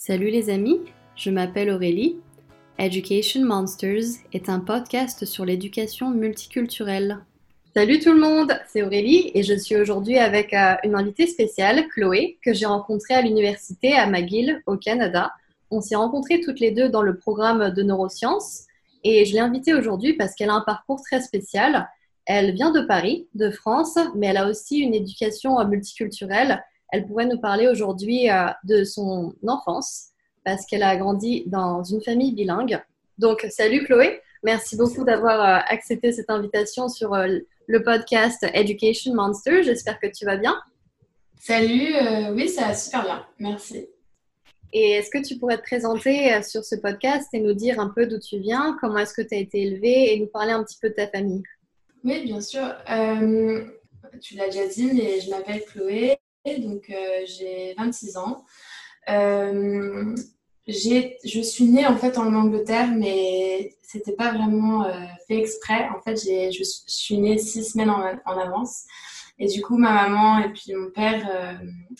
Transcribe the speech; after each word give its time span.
Salut 0.00 0.30
les 0.30 0.48
amis, 0.48 0.78
je 1.16 1.28
m'appelle 1.28 1.70
Aurélie. 1.70 2.20
Education 2.78 3.44
Monsters 3.44 4.20
est 4.32 4.48
un 4.48 4.60
podcast 4.60 5.24
sur 5.24 5.44
l'éducation 5.44 6.10
multiculturelle. 6.10 7.18
Salut 7.74 7.98
tout 7.98 8.12
le 8.12 8.20
monde, 8.20 8.52
c'est 8.68 8.84
Aurélie 8.84 9.32
et 9.34 9.42
je 9.42 9.54
suis 9.54 9.74
aujourd'hui 9.74 10.16
avec 10.16 10.54
euh, 10.54 10.76
une 10.84 10.94
invitée 10.94 11.26
spéciale, 11.26 11.88
Chloé, 11.88 12.38
que 12.44 12.54
j'ai 12.54 12.66
rencontrée 12.66 13.14
à 13.14 13.22
l'université 13.22 13.94
à 13.94 14.06
McGill 14.06 14.62
au 14.66 14.76
Canada. 14.76 15.32
On 15.72 15.80
s'est 15.80 15.96
rencontrées 15.96 16.40
toutes 16.42 16.60
les 16.60 16.70
deux 16.70 16.88
dans 16.88 17.02
le 17.02 17.18
programme 17.18 17.74
de 17.74 17.82
neurosciences 17.82 18.66
et 19.02 19.24
je 19.24 19.32
l'ai 19.32 19.40
invitée 19.40 19.74
aujourd'hui 19.74 20.12
parce 20.12 20.36
qu'elle 20.36 20.50
a 20.50 20.54
un 20.54 20.64
parcours 20.64 21.02
très 21.02 21.20
spécial. 21.20 21.88
Elle 22.24 22.54
vient 22.54 22.70
de 22.70 22.82
Paris, 22.82 23.26
de 23.34 23.50
France, 23.50 23.98
mais 24.14 24.28
elle 24.28 24.36
a 24.36 24.48
aussi 24.48 24.78
une 24.78 24.94
éducation 24.94 25.58
multiculturelle 25.66 26.62
elle 26.90 27.06
pourrait 27.06 27.26
nous 27.26 27.38
parler 27.38 27.68
aujourd'hui 27.68 28.30
euh, 28.30 28.46
de 28.64 28.84
son 28.84 29.34
enfance 29.46 30.08
parce 30.44 30.64
qu'elle 30.66 30.82
a 30.82 30.96
grandi 30.96 31.44
dans 31.46 31.82
une 31.82 32.02
famille 32.02 32.32
bilingue. 32.32 32.80
Donc, 33.18 33.46
salut 33.50 33.84
Chloé, 33.84 34.20
merci 34.42 34.76
beaucoup 34.76 35.04
d'avoir 35.04 35.40
euh, 35.40 35.60
accepté 35.68 36.12
cette 36.12 36.30
invitation 36.30 36.88
sur 36.88 37.14
euh, 37.14 37.38
le 37.66 37.82
podcast 37.82 38.46
Education 38.54 39.14
Monster. 39.14 39.62
J'espère 39.62 40.00
que 40.00 40.06
tu 40.06 40.24
vas 40.24 40.36
bien. 40.36 40.58
Salut, 41.40 41.94
oui, 42.32 42.48
ça 42.48 42.66
va 42.66 42.74
super 42.74 43.04
bien, 43.04 43.24
merci. 43.38 43.86
Et 44.72 44.90
est-ce 44.92 45.08
que 45.08 45.24
tu 45.24 45.38
pourrais 45.38 45.56
te 45.56 45.62
présenter 45.62 46.42
sur 46.42 46.64
ce 46.64 46.74
podcast 46.74 47.28
et 47.32 47.40
nous 47.40 47.54
dire 47.54 47.78
un 47.78 47.90
peu 47.94 48.06
d'où 48.06 48.18
tu 48.18 48.38
viens, 48.38 48.76
comment 48.80 48.98
est-ce 48.98 49.14
que 49.14 49.22
tu 49.22 49.34
as 49.36 49.38
été 49.38 49.62
élevée 49.62 50.12
et 50.12 50.18
nous 50.18 50.26
parler 50.26 50.50
un 50.50 50.64
petit 50.64 50.78
peu 50.82 50.88
de 50.90 50.94
ta 50.94 51.06
famille? 51.06 51.42
Oui, 52.02 52.24
bien 52.24 52.40
sûr. 52.40 52.74
tu 54.20 54.34
l'as 54.34 54.46
déjà 54.46 54.66
dit, 54.66 54.90
mais 54.92 55.20
je 55.20 55.30
m'appelle 55.30 55.64
Chloé 55.64 56.18
donc 56.56 56.90
euh, 56.90 57.24
j'ai 57.26 57.74
26 57.74 58.16
ans. 58.16 58.44
Euh, 59.08 60.14
je 60.66 61.40
suis 61.40 61.64
née 61.64 61.86
en 61.86 61.96
fait 61.96 62.18
en 62.18 62.34
Angleterre, 62.34 62.88
mais 62.94 63.74
c'était 63.82 64.12
pas 64.12 64.32
vraiment 64.32 64.84
euh, 64.84 64.92
fait 65.26 65.38
exprès. 65.38 65.88
En 65.96 66.00
fait, 66.00 66.16
je, 66.16 66.62
suis 66.86 67.18
née 67.18 67.38
six 67.38 67.64
semaines 67.64 67.90
en, 67.90 68.38
avance. 68.38 68.84
Et 69.38 69.46
du 69.46 69.62
coup, 69.62 69.78
ma 69.78 69.92
maman 69.92 70.40
et 70.40 70.52
puis 70.52 70.74
mon 70.74 70.90
père 70.90 71.26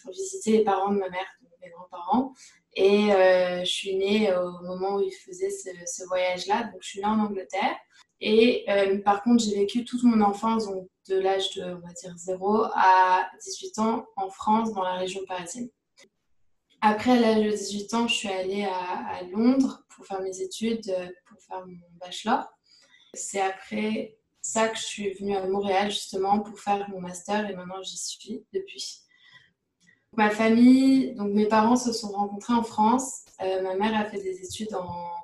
ont 0.06 0.10
visité 0.10 0.52
les 0.52 0.64
parents 0.64 0.92
de 0.92 0.98
ma 0.98 1.08
mère, 1.08 1.26
mes 1.62 1.70
grands-parents. 1.70 2.32
Et 2.74 3.08
je 3.08 3.70
suis 3.70 3.96
née 3.96 4.30
au 4.34 4.62
moment 4.62 4.96
où 4.96 5.00
ils 5.00 5.12
faisaient 5.12 5.50
ce, 5.50 5.70
ce 5.86 6.04
voyage-là. 6.06 6.64
Donc, 6.64 6.82
je 6.82 6.88
suis 6.88 7.00
née 7.00 7.06
en 7.06 7.20
Angleterre. 7.20 7.76
Et 8.20 8.64
euh, 8.68 8.98
par 8.98 9.22
contre, 9.22 9.44
j'ai 9.44 9.54
vécu 9.54 9.84
toute 9.84 10.02
mon 10.02 10.20
enfance, 10.20 10.66
donc 10.66 10.88
de 11.08 11.16
l'âge 11.16 11.54
de, 11.54 11.62
on 11.62 11.78
va 11.78 11.92
dire, 11.92 12.14
0 12.16 12.64
à 12.74 13.28
18 13.44 13.78
ans 13.78 14.06
en 14.16 14.28
France, 14.28 14.72
dans 14.72 14.82
la 14.82 14.94
région 14.94 15.20
parisienne. 15.26 15.68
Après 16.80 17.18
l'âge 17.18 17.44
de 17.44 17.50
18 17.50 17.94
ans, 17.94 18.08
je 18.08 18.14
suis 18.14 18.28
allée 18.28 18.64
à, 18.64 19.22
Londres 19.32 19.82
pour 19.88 20.06
faire 20.06 20.20
mes 20.20 20.40
études, 20.40 20.88
euh, 20.88 21.08
pour 21.26 21.40
faire 21.40 21.66
mon 21.66 21.78
bachelor. 22.00 22.44
C'est 23.14 23.40
après 23.40 24.16
ça 24.40 24.68
que 24.68 24.76
je 24.78 24.82
suis 24.82 25.12
venue 25.14 25.36
à 25.36 25.46
Montréal 25.46 25.90
justement 25.90 26.40
pour 26.40 26.60
faire 26.60 26.88
mon 26.90 27.00
master 27.00 27.50
et 27.50 27.56
maintenant 27.56 27.82
j'y 27.82 27.98
suis 27.98 28.44
depuis. 28.52 29.02
Ma 30.16 30.30
famille, 30.30 31.14
donc 31.14 31.32
mes 31.34 31.46
parents 31.46 31.76
se 31.76 31.92
sont 31.92 32.08
rencontrés 32.08 32.54
en 32.54 32.62
France. 32.62 33.24
Euh, 33.42 33.62
ma 33.62 33.74
mère 33.74 33.98
a 33.98 34.04
fait 34.04 34.22
des 34.22 34.42
études 34.44 34.74
en 34.74 35.17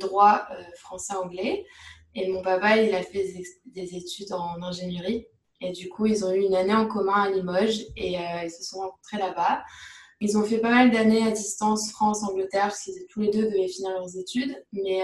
droit 0.00 0.46
euh, 0.50 0.62
français-anglais. 0.76 1.64
Et 2.14 2.28
mon 2.28 2.42
papa, 2.42 2.76
il 2.76 2.94
a 2.94 3.02
fait 3.02 3.32
des 3.66 3.96
études 3.96 4.32
en 4.32 4.60
ingénierie. 4.62 5.26
Et 5.60 5.72
du 5.72 5.88
coup, 5.88 6.06
ils 6.06 6.24
ont 6.24 6.32
eu 6.32 6.40
une 6.40 6.54
année 6.54 6.74
en 6.74 6.86
commun 6.86 7.22
à 7.22 7.30
Limoges 7.30 7.82
et 7.96 8.18
euh, 8.18 8.44
ils 8.44 8.50
se 8.50 8.64
sont 8.64 8.78
rencontrés 8.78 9.18
là-bas. 9.18 9.62
Ils 10.20 10.36
ont 10.36 10.42
fait 10.42 10.58
pas 10.58 10.70
mal 10.70 10.90
d'années 10.90 11.26
à 11.26 11.30
distance 11.30 11.92
France-Angleterre 11.92 12.64
parce 12.64 12.82
qu'ils 12.82 13.06
tous 13.08 13.20
les 13.20 13.30
deux 13.30 13.44
devaient 13.44 13.68
finir 13.68 13.92
leurs 13.92 14.16
études. 14.18 14.56
Mais 14.72 15.02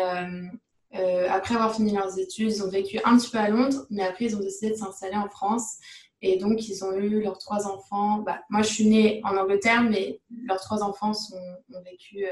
euh, 0.94 1.28
après 1.30 1.54
avoir 1.54 1.74
fini 1.74 1.92
leurs 1.92 2.18
études, 2.18 2.52
ils 2.52 2.62
ont 2.62 2.68
vécu 2.68 2.98
un 3.04 3.16
petit 3.16 3.30
peu 3.30 3.38
à 3.38 3.48
Londres, 3.48 3.86
mais 3.90 4.02
après, 4.02 4.26
ils 4.26 4.36
ont 4.36 4.40
décidé 4.40 4.72
de 4.72 4.76
s'installer 4.76 5.16
en 5.16 5.28
France. 5.28 5.76
Et 6.22 6.38
donc, 6.38 6.68
ils 6.68 6.84
ont 6.84 6.92
eu 6.92 7.22
leurs 7.22 7.38
trois 7.38 7.66
enfants. 7.66 8.18
Bah, 8.18 8.40
moi, 8.50 8.62
je 8.62 8.68
suis 8.68 8.86
née 8.86 9.20
en 9.24 9.36
Angleterre, 9.36 9.82
mais 9.82 10.20
leurs 10.44 10.60
trois 10.60 10.82
enfants 10.82 11.12
ont 11.32 11.82
vécu 11.82 12.26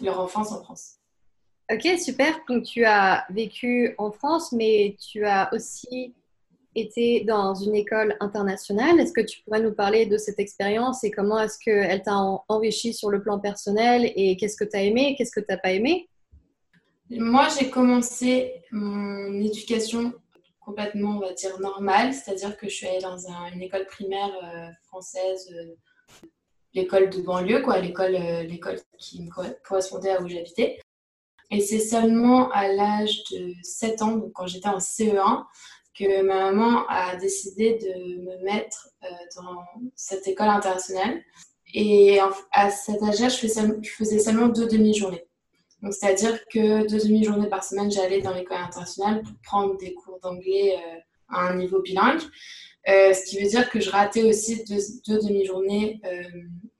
leur 0.00 0.20
enfance 0.20 0.52
en 0.52 0.62
France. 0.62 0.96
Ok, 1.72 1.98
super. 1.98 2.38
Donc, 2.48 2.64
tu 2.64 2.84
as 2.84 3.26
vécu 3.30 3.94
en 3.98 4.12
France, 4.12 4.52
mais 4.52 4.96
tu 5.00 5.24
as 5.24 5.52
aussi 5.52 6.14
été 6.76 7.24
dans 7.24 7.54
une 7.54 7.74
école 7.74 8.16
internationale. 8.20 9.00
Est-ce 9.00 9.12
que 9.12 9.22
tu 9.22 9.42
pourrais 9.42 9.60
nous 9.60 9.72
parler 9.72 10.06
de 10.06 10.18
cette 10.18 10.38
expérience 10.38 11.02
et 11.02 11.10
comment 11.10 11.40
est-ce 11.40 11.58
qu'elle 11.58 12.02
t'a 12.02 12.16
enrichi 12.48 12.94
sur 12.94 13.10
le 13.10 13.22
plan 13.22 13.40
personnel 13.40 14.12
et 14.14 14.36
qu'est-ce 14.36 14.56
que 14.56 14.64
tu 14.64 14.76
as 14.76 14.82
aimé, 14.82 15.16
qu'est-ce 15.16 15.32
que 15.32 15.40
tu 15.40 15.46
n'as 15.48 15.56
pas 15.56 15.72
aimé? 15.72 16.08
Moi, 17.10 17.48
j'ai 17.58 17.70
commencé 17.70 18.62
mon 18.70 19.32
éducation 19.40 20.12
complètement, 20.60 21.16
on 21.16 21.20
va 21.20 21.32
dire, 21.32 21.58
normale, 21.60 22.12
c'est-à-dire 22.12 22.56
que 22.56 22.68
je 22.68 22.74
suis 22.74 22.86
allée 22.86 23.00
dans 23.00 23.16
une 23.52 23.62
école 23.62 23.86
primaire 23.86 24.32
euh, 24.42 24.68
française, 24.82 25.48
euh, 25.52 25.74
l'école 26.74 27.08
de 27.08 27.22
banlieue, 27.22 27.62
quoi, 27.62 27.78
l'école, 27.80 28.16
euh, 28.16 28.42
l'école 28.42 28.80
qui 28.98 29.28
correspondait 29.62 30.10
à 30.10 30.20
où 30.20 30.28
j'habitais. 30.28 30.80
Et 31.50 31.60
c'est 31.60 31.80
seulement 31.80 32.50
à 32.50 32.68
l'âge 32.68 33.22
de 33.30 33.52
7 33.62 34.02
ans, 34.02 34.16
donc 34.16 34.32
quand 34.32 34.46
j'étais 34.46 34.68
en 34.68 34.78
CE1, 34.78 35.44
que 35.98 36.22
ma 36.22 36.50
maman 36.50 36.84
a 36.88 37.16
décidé 37.16 37.78
de 37.78 38.22
me 38.22 38.44
mettre 38.44 38.90
euh, 39.02 39.06
dans 39.36 39.62
cette 39.94 40.26
école 40.28 40.48
internationale. 40.48 41.22
Et 41.74 42.18
à 42.52 42.70
cet 42.70 43.02
âge-là, 43.02 43.28
je, 43.28 43.36
faisais 43.36 44.18
seulement 44.18 44.48
deux 44.48 44.66
demi-journées. 44.66 45.26
Donc, 45.82 45.92
c'est-à-dire 45.92 46.38
que 46.48 46.86
deux 46.88 46.98
demi-journées 46.98 47.48
par 47.48 47.64
semaine, 47.64 47.90
j'allais 47.90 48.22
dans 48.22 48.32
l'école 48.32 48.58
internationale 48.58 49.22
pour 49.22 49.34
prendre 49.42 49.76
des 49.76 49.92
cours 49.94 50.18
d'anglais 50.22 50.76
euh, 50.78 50.98
à 51.28 51.48
un 51.48 51.56
niveau 51.56 51.82
bilingue. 51.82 52.22
Euh, 52.88 53.12
ce 53.12 53.24
qui 53.24 53.42
veut 53.42 53.48
dire 53.48 53.68
que 53.68 53.80
je 53.80 53.90
ratais 53.90 54.22
aussi 54.22 54.64
deux, 54.64 54.78
deux 55.08 55.18
demi-journées 55.18 56.00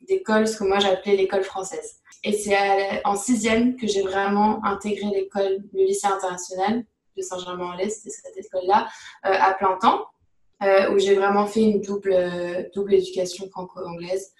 d'école, 0.07 0.47
ce 0.49 0.57
que 0.57 0.65
moi 0.65 0.79
j'appelais 0.79 1.17
l'école 1.17 1.43
française. 1.43 1.97
Et 2.25 2.33
c'est 2.33 2.57
en 3.05 3.17
sixième 3.17 3.77
que 3.77 3.87
j'ai 3.87 4.03
vraiment 4.03 4.65
intégré 4.65 5.07
l'école, 5.15 5.59
le 5.73 5.85
lycée 5.85 6.07
international 6.07 6.85
de 7.17 7.23
Saint-Germain-en-Laye, 7.23 7.91
c'était 7.91 8.11
cette 8.11 8.37
école-là, 8.37 8.89
euh, 9.25 9.31
à 9.33 9.55
plein 9.55 9.77
temps, 9.81 10.07
euh, 10.63 10.93
où 10.93 10.99
j'ai 10.99 11.15
vraiment 11.15 11.47
fait 11.47 11.63
une 11.63 11.81
double, 11.81 12.71
double 12.75 12.95
éducation 12.95 13.49
franco-anglaise. 13.49 14.33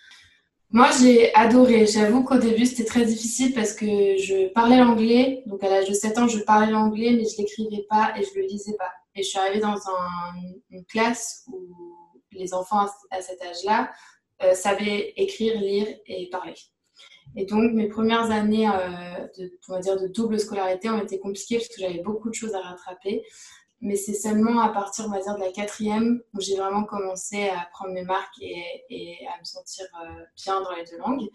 Moi, 0.71 0.89
j'ai 1.01 1.33
adoré. 1.35 1.87
J'avoue 1.87 2.25
qu'au 2.25 2.39
début, 2.39 2.67
c'était 2.67 2.85
très 2.85 3.05
difficile 3.05 3.55
parce 3.55 3.73
que 3.73 3.87
je 3.87 4.53
parlais 4.53 4.79
l'anglais. 4.79 5.43
Donc, 5.47 5.63
à 5.63 5.71
l'âge 5.71 5.89
de 5.89 5.95
7 5.95 6.19
ans, 6.19 6.29
je 6.29 6.41
parlais 6.41 6.71
l'anglais, 6.71 7.13
mais 7.13 7.25
je 7.25 7.37
ne 7.37 7.47
l'écrivais 7.47 7.87
pas 7.89 8.13
et 8.17 8.25
je 8.25 8.31
ne 8.31 8.43
le 8.43 8.49
lisais 8.49 8.75
pas. 8.77 8.91
Et 9.15 9.23
je 9.23 9.29
suis 9.29 9.39
arrivée 9.39 9.61
dans 9.61 9.77
une 10.71 10.85
classe 10.87 11.47
où 11.47 11.57
les 12.33 12.53
enfants 12.53 12.87
à 13.11 13.23
cet 13.23 13.41
âge-là 13.43 13.91
euh, 14.43 14.55
savaient 14.55 15.13
écrire, 15.17 15.61
lire 15.61 15.89
et 16.07 16.29
parler. 16.31 16.55
Et 17.35 17.45
donc, 17.45 17.73
mes 17.73 17.89
premières 17.89 18.31
années 18.31 18.69
euh, 18.69 19.27
de, 19.39 19.59
on 19.69 19.75
va 19.75 19.81
dire, 19.81 20.01
de 20.01 20.07
double 20.07 20.39
scolarité 20.39 20.89
ont 20.89 21.03
été 21.03 21.19
compliquées 21.19 21.57
parce 21.57 21.69
que 21.69 21.81
j'avais 21.81 22.03
beaucoup 22.03 22.31
de 22.31 22.35
choses 22.35 22.55
à 22.55 22.61
rattraper. 22.61 23.25
Mais 23.83 23.97
c'est 23.97 24.15
seulement 24.15 24.61
à 24.61 24.71
partir, 24.71 25.05
on 25.07 25.11
va 25.11 25.21
dire, 25.21 25.35
de 25.35 25.41
la 25.41 25.53
quatrième 25.53 26.23
où 26.33 26.41
j'ai 26.41 26.57
vraiment 26.57 26.85
commencé 26.85 27.49
à 27.49 27.69
prendre 27.73 27.93
mes 27.93 28.05
marques 28.05 28.41
et, 28.41 29.19
à 29.35 29.39
me 29.39 29.45
sentir 29.45 29.85
euh, 30.03 30.23
bien 30.43 30.63
dans 30.63 30.73
les 30.75 30.85
deux 30.85 30.97
langues. 30.97 31.29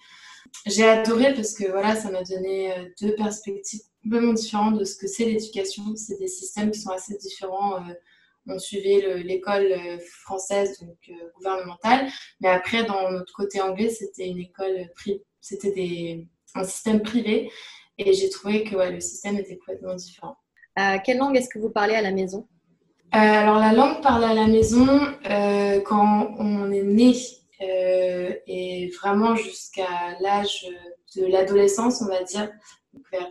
J'ai 0.66 0.84
adoré 0.84 1.35
parce 1.35 1.53
que 1.53 1.69
voilà, 1.69 1.95
ça 1.95 2.09
m'a 2.09 2.23
donné 2.23 2.73
euh, 2.73 2.85
deux 3.00 3.13
perspectives 3.13 3.81
complètement 4.01 4.34
différentes 4.34 4.79
de 4.79 4.85
ce 4.85 4.95
que 4.95 5.06
c'est 5.06 5.25
l'éducation. 5.25 5.95
C'est 5.95 6.17
des 6.17 6.28
systèmes 6.28 6.72
qui 6.72 6.79
sont 6.79 6.90
assez 6.90 7.16
différents. 7.17 7.79
On 8.47 8.59
suivait 8.59 9.22
l'école 9.24 10.00
française, 10.24 10.79
donc 10.79 10.97
gouvernementale, 11.35 12.09
mais 12.40 12.50
après, 12.50 12.84
dans 12.84 13.12
notre 13.12 13.34
côté 13.34 13.62
anglais, 13.62 13.90
c'était 13.90 14.28
une 14.28 14.40
école 14.40 14.90
privée 14.96 15.23
c'était 15.41 16.28
un 16.55 16.64
système 16.64 17.02
privé 17.02 17.52
et 17.97 18.14
j'ai 18.14 18.29
trouvé 18.29 18.64
que 18.64 18.76
le 18.76 18.99
système 18.99 19.38
était 19.38 19.58
complètement 19.58 19.96
différent. 19.96 20.38
Euh, 20.79 20.97
quelle 21.03 21.17
langue 21.17 21.35
est-ce 21.35 21.49
que 21.49 21.59
vous 21.59 21.72
parlez 21.72 21.96
à 21.96 22.02
la 22.02 22.11
maison? 22.11 22.47
Euh, 23.14 23.17
Alors 23.17 23.59
la 23.59 23.73
langue 23.73 24.02
parlée 24.02 24.28
à 24.28 24.34
la 24.34 24.47
maison, 24.47 24.87
euh, 25.29 25.82
quand 25.82 26.34
on 26.37 26.72
est 26.72 26.84
né 26.84 27.14
et 28.47 28.90
vraiment 28.99 29.35
jusqu'à 29.35 30.17
l'âge 30.20 30.66
de 31.16 31.28
l'adolescence, 31.28 32.02
on 32.02 32.08
va 32.08 32.23
dire, 32.23 32.49
vers 33.11 33.29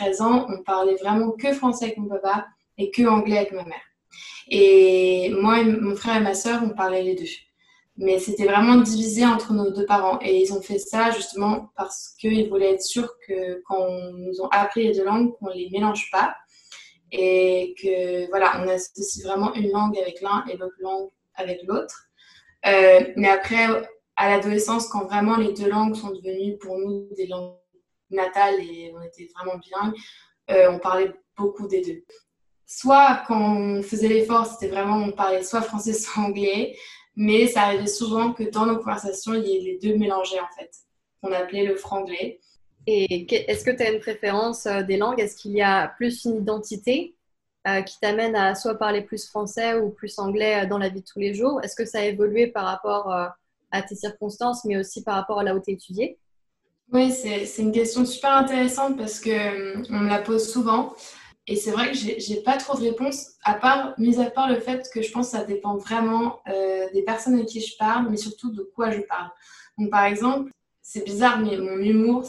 12-13 0.00 0.22
ans, 0.22 0.46
on 0.48 0.62
parlait 0.62 0.94
vraiment 0.94 1.32
que 1.32 1.52
français 1.52 1.86
avec 1.86 1.98
mon 1.98 2.08
papa 2.08 2.46
et 2.78 2.90
que 2.90 3.02
anglais 3.02 3.36
avec 3.36 3.52
ma 3.52 3.64
mère. 3.64 3.82
Et 4.48 5.30
moi, 5.30 5.62
mon 5.62 5.94
frère 5.96 6.16
et 6.16 6.20
ma 6.20 6.34
soeur, 6.34 6.62
on 6.64 6.70
parlait 6.70 7.02
les 7.02 7.14
deux 7.14 7.26
mais 7.98 8.20
c'était 8.20 8.44
vraiment 8.44 8.76
divisé 8.76 9.26
entre 9.26 9.52
nos 9.52 9.72
deux 9.72 9.84
parents. 9.84 10.20
Et 10.22 10.40
ils 10.40 10.52
ont 10.52 10.62
fait 10.62 10.78
ça 10.78 11.10
justement 11.10 11.72
parce 11.76 12.14
qu'ils 12.18 12.48
voulaient 12.48 12.74
être 12.74 12.82
sûrs 12.82 13.12
que 13.26 13.60
quand 13.66 13.80
on 13.80 14.12
nous 14.12 14.40
ont 14.40 14.48
appris 14.48 14.84
les 14.84 14.94
deux 14.94 15.04
langues, 15.04 15.36
qu'on 15.36 15.48
ne 15.48 15.54
les 15.54 15.68
mélange 15.70 16.08
pas. 16.12 16.36
Et 17.10 17.74
que 17.82 18.28
voilà, 18.30 18.62
on 18.62 18.68
associe 18.68 19.26
vraiment 19.26 19.52
une 19.54 19.70
langue 19.72 19.98
avec 19.98 20.20
l'un 20.20 20.44
et 20.48 20.56
l'autre 20.56 20.76
langue 20.78 21.08
avec 21.34 21.62
l'autre. 21.64 22.04
Euh, 22.66 23.00
mais 23.16 23.28
après, 23.28 23.66
à 24.16 24.30
l'adolescence, 24.30 24.88
quand 24.88 25.04
vraiment 25.06 25.36
les 25.36 25.52
deux 25.52 25.68
langues 25.68 25.96
sont 25.96 26.10
devenues 26.10 26.56
pour 26.58 26.78
nous 26.78 27.08
des 27.16 27.26
langues 27.26 27.56
natales 28.10 28.60
et 28.60 28.92
on 28.96 29.02
était 29.02 29.28
vraiment 29.34 29.58
bilingues, 29.58 29.94
euh, 30.50 30.70
on 30.70 30.78
parlait 30.78 31.12
beaucoup 31.36 31.66
des 31.66 31.80
deux. 31.80 32.04
Soit 32.68 33.24
quand 33.26 33.56
on 33.56 33.82
faisait 33.82 34.08
l'effort, 34.08 34.46
c'était 34.46 34.68
vraiment 34.68 34.96
on 34.98 35.10
parlait 35.10 35.42
soit 35.42 35.62
français, 35.62 35.92
soit 35.94 36.22
anglais, 36.22 36.76
mais 37.16 37.48
ça 37.48 37.62
arrivait 37.62 37.88
souvent 37.88 38.32
que 38.32 38.44
dans 38.44 38.66
nos 38.66 38.76
conversations, 38.76 39.34
il 39.34 39.46
y 39.46 39.56
ait 39.56 39.60
les 39.60 39.78
deux 39.78 39.96
mélangés 39.96 40.38
en 40.38 40.56
fait, 40.56 40.70
qu'on 41.20 41.32
appelait 41.32 41.64
le 41.64 41.74
franglais. 41.74 42.38
Et 42.86 43.26
est-ce 43.50 43.64
que 43.64 43.70
tu 43.70 43.82
as 43.82 43.90
une 43.90 44.00
préférence 44.00 44.66
euh, 44.66 44.82
des 44.82 44.96
langues? 44.96 45.18
Est-ce 45.20 45.36
qu'il 45.36 45.52
y 45.52 45.62
a 45.62 45.88
plus 45.88 46.24
une 46.24 46.36
identité 46.36 47.16
euh, 47.66 47.82
qui 47.82 47.98
t'amène 48.00 48.36
à 48.36 48.54
soit 48.54 48.76
parler 48.76 49.02
plus 49.02 49.26
français 49.26 49.74
ou 49.74 49.90
plus 49.90 50.18
anglais 50.18 50.66
dans 50.66 50.78
la 50.78 50.88
vie 50.88 51.00
de 51.00 51.06
tous 51.06 51.18
les 51.18 51.34
jours? 51.34 51.60
Est-ce 51.64 51.74
que 51.74 51.84
ça 51.84 51.98
a 51.98 52.04
évolué 52.04 52.46
par 52.46 52.64
rapport 52.64 53.10
à 53.70 53.82
tes 53.82 53.94
circonstances, 53.94 54.64
mais 54.64 54.76
aussi 54.76 55.02
par 55.02 55.14
rapport 55.14 55.40
à 55.40 55.42
là 55.42 55.54
où 55.54 55.60
tu 55.60 55.70
étudié 55.70 56.18
Oui, 56.92 57.12
c'est 57.12 57.62
une 57.62 57.72
question 57.72 58.04
super 58.04 58.32
intéressante 58.32 58.96
parce 58.96 59.20
qu'on 59.20 59.30
euh, 59.30 59.82
on 59.90 60.00
me 60.00 60.08
la 60.08 60.18
pose 60.18 60.50
souvent. 60.50 60.94
Et 61.48 61.56
c'est 61.56 61.70
vrai 61.70 61.90
que 61.90 61.96
j'ai 61.96 62.42
pas 62.42 62.56
trop 62.58 62.76
de 62.76 62.82
réponses, 62.82 63.32
à 63.42 63.54
part, 63.54 63.94
mis 63.98 64.20
à 64.20 64.30
part 64.30 64.48
le 64.48 64.60
fait 64.60 64.88
que 64.92 65.02
je 65.02 65.10
pense 65.10 65.30
que 65.30 65.38
ça 65.38 65.44
dépend 65.44 65.76
vraiment 65.76 66.40
euh, 66.48 66.86
des 66.92 67.02
personnes 67.02 67.34
avec 67.34 67.46
qui 67.46 67.60
je 67.60 67.76
parle, 67.76 68.08
mais 68.10 68.16
surtout 68.16 68.52
de 68.52 68.62
quoi 68.62 68.90
je 68.90 69.00
parle. 69.00 69.30
Donc, 69.78 69.90
par 69.90 70.04
exemple, 70.04 70.52
c'est 70.82 71.04
bizarre, 71.04 71.40
mais 71.40 71.56
mon 71.56 71.78
humour 71.78 72.24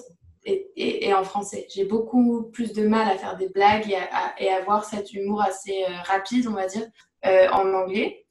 est, 0.45 1.13
en 1.13 1.23
français. 1.23 1.67
J'ai 1.69 1.83
beaucoup 1.83 2.43
plus 2.43 2.73
de 2.73 2.87
mal 2.87 3.07
à 3.07 3.17
faire 3.17 3.37
des 3.37 3.49
blagues 3.49 3.91
et 3.91 4.47
à, 4.49 4.55
avoir 4.55 4.85
cet 4.85 5.13
humour 5.13 5.41
assez 5.41 5.83
euh, 5.83 6.01
rapide, 6.05 6.47
on 6.47 6.53
va 6.53 6.65
dire, 6.65 6.87
en 7.23 7.73
anglais. 7.73 8.25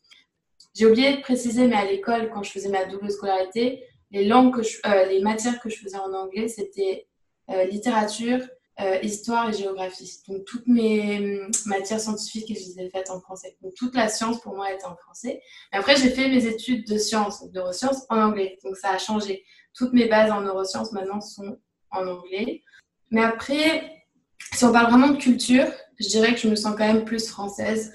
J'ai 0.75 0.87
oublié 0.87 1.17
de 1.17 1.21
préciser, 1.21 1.67
mais 1.67 1.77
à 1.77 1.85
l'école, 1.85 2.31
quand 2.31 2.43
je 2.43 2.51
faisais 2.51 2.69
ma 2.69 2.85
double 2.85 3.11
scolarité, 3.11 3.85
les 4.11 4.25
langues 4.25 4.63
euh, 4.87 5.05
les 5.07 5.21
matières 5.21 5.61
que 5.61 5.69
je 5.69 5.77
faisais 5.77 5.99
en 5.99 6.13
anglais, 6.15 6.49
c'était 6.49 7.07
euh, 7.51 7.65
littérature, 7.65 8.41
euh, 8.81 8.99
histoire 9.03 9.51
et 9.51 9.53
géographie. 9.53 10.21
Donc 10.29 10.45
toutes 10.45 10.67
mes 10.67 11.41
hum, 11.43 11.51
matières 11.67 12.01
scientifiques, 12.01 12.47
je 12.49 12.53
les 12.53 12.81
ai 12.81 12.91
faites 12.91 13.11
en 13.11 13.21
français. 13.21 13.57
Donc 13.61 13.75
toute 13.75 13.95
la 13.95 14.09
science 14.09 14.41
pour 14.41 14.55
moi 14.55 14.73
était 14.73 14.85
en 14.85 14.97
français. 14.97 15.43
Et 15.73 15.77
après, 15.77 15.97
j'ai 15.97 16.11
fait 16.11 16.29
mes 16.29 16.47
études 16.47 16.87
de 16.87 16.97
sciences, 16.97 17.45
de 17.45 17.53
neurosciences 17.59 18.05
en 18.09 18.21
anglais. 18.21 18.59
Donc 18.63 18.77
ça 18.77 18.91
a 18.91 18.99
changé. 18.99 19.45
Toutes 19.75 19.93
mes 19.93 20.07
bases 20.07 20.31
en 20.31 20.43
neurosciences 20.43 20.93
maintenant 20.93 21.21
sont 21.21 21.59
en 21.91 22.07
anglais. 22.07 22.63
Mais 23.11 23.23
après, 23.23 24.05
si 24.53 24.65
on 24.65 24.73
parle 24.73 24.91
vraiment 24.91 25.09
de 25.09 25.17
culture, 25.17 25.67
je 25.99 26.09
dirais 26.09 26.35
que 26.35 26.41
je 26.41 26.49
me 26.49 26.57
sens 26.57 26.75
quand 26.77 26.87
même 26.87 27.05
plus 27.05 27.29
française. 27.29 27.93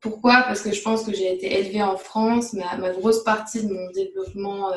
Pourquoi? 0.00 0.42
Parce 0.42 0.60
que 0.60 0.72
je 0.72 0.82
pense 0.82 1.04
que 1.04 1.12
j'ai 1.14 1.32
été 1.32 1.58
élevée 1.58 1.82
en 1.82 1.96
France. 1.96 2.52
Ma, 2.52 2.76
ma, 2.76 2.90
grosse 2.90 3.24
partie 3.24 3.66
de 3.66 3.72
mon 3.72 3.90
développement 3.92 4.72
euh, 4.72 4.76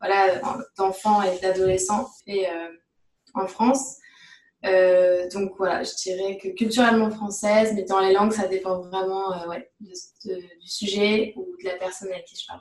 voilà, 0.00 0.40
d'enfant 0.76 1.22
et 1.22 1.38
d'adolescent 1.40 2.10
est 2.26 2.46
euh, 2.46 2.68
en 3.34 3.46
France. 3.46 3.96
Euh, 4.64 5.28
donc 5.30 5.52
voilà, 5.56 5.84
je 5.84 5.94
dirais 5.94 6.36
que 6.36 6.48
culturellement 6.48 7.10
française, 7.10 7.72
mais 7.74 7.84
dans 7.84 8.00
les 8.00 8.12
langues, 8.12 8.32
ça 8.32 8.48
dépend 8.48 8.80
vraiment 8.80 9.46
ouais, 9.48 9.70
du 9.80 9.92
sujet 10.66 11.32
ou 11.36 11.46
de 11.62 11.64
la 11.64 11.76
personne 11.76 12.08
avec 12.10 12.24
qui 12.24 12.40
je 12.40 12.46
parle. 12.46 12.60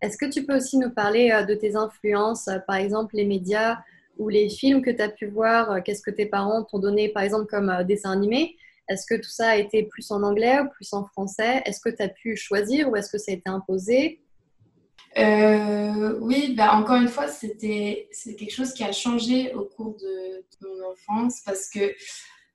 Est-ce 0.00 0.16
que 0.16 0.30
tu 0.30 0.46
peux 0.46 0.56
aussi 0.56 0.78
nous 0.78 0.90
parler 0.90 1.44
de 1.46 1.54
tes 1.54 1.76
influences, 1.76 2.48
par 2.66 2.76
exemple 2.76 3.16
les 3.16 3.26
médias 3.26 3.78
ou 4.16 4.30
les 4.30 4.48
films 4.48 4.80
que 4.82 4.90
tu 4.90 5.02
as 5.02 5.10
pu 5.10 5.26
voir 5.26 5.82
Qu'est-ce 5.84 6.00
que 6.00 6.10
tes 6.10 6.24
parents 6.24 6.64
t'ont 6.64 6.78
donné, 6.78 7.10
par 7.10 7.22
exemple, 7.22 7.46
comme 7.46 7.84
dessin 7.84 8.12
animé? 8.12 8.56
Est-ce 8.88 9.06
que 9.06 9.14
tout 9.14 9.30
ça 9.30 9.50
a 9.50 9.56
été 9.56 9.84
plus 9.84 10.10
en 10.10 10.22
anglais 10.22 10.58
ou 10.60 10.68
plus 10.68 10.92
en 10.94 11.04
français? 11.04 11.62
Est-ce 11.64 11.80
que 11.80 11.90
tu 11.90 12.02
as 12.02 12.08
pu 12.08 12.34
choisir 12.36 12.90
ou 12.90 12.96
est-ce 12.96 13.10
que 13.10 13.18
ça 13.18 13.30
a 13.30 13.34
été 13.34 13.48
imposé? 13.48 14.20
Euh, 15.18 16.18
Oui, 16.20 16.54
bah, 16.54 16.74
encore 16.74 16.96
une 16.96 17.08
fois, 17.08 17.28
c'était 17.28 18.08
c'est 18.12 18.36
quelque 18.36 18.54
chose 18.54 18.72
qui 18.72 18.84
a 18.84 18.92
changé 18.92 19.52
au 19.54 19.64
cours 19.64 19.96
de, 19.96 20.44
mon 20.62 20.90
enfance 20.90 21.40
parce 21.44 21.70
que 21.70 21.94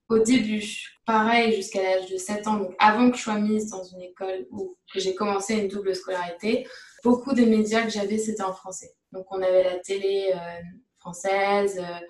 au 0.10 0.20
début, 0.20 0.64
pareil 1.06 1.56
jusqu'à 1.56 1.82
l'âge 1.82 2.12
de 2.12 2.18
7 2.18 2.48
ans, 2.48 2.58
donc 2.58 2.76
avant 2.78 3.10
que 3.10 3.18
je 3.18 3.24
sois 3.24 3.40
mise 3.40 3.72
dans 3.72 3.84
une 3.84 4.02
école 4.02 4.46
où 4.52 4.78
j'ai 4.94 5.16
commencé 5.16 5.56
une 5.56 5.68
double 5.68 5.96
scolarité, 5.96 6.68
beaucoup 7.04 7.34
des 7.34 7.48
médias 7.48 7.84
que 7.84 7.90
j'avais, 7.90 8.20
c'était 8.20 8.44
en 8.44 8.54
français. 8.54 8.94
Donc 9.12 9.26
on 9.32 9.42
avait 9.42 9.64
la 9.64 9.80
télé 9.80 10.32
euh, 10.36 10.62
française, 11.00 11.80
euh, 11.80 12.06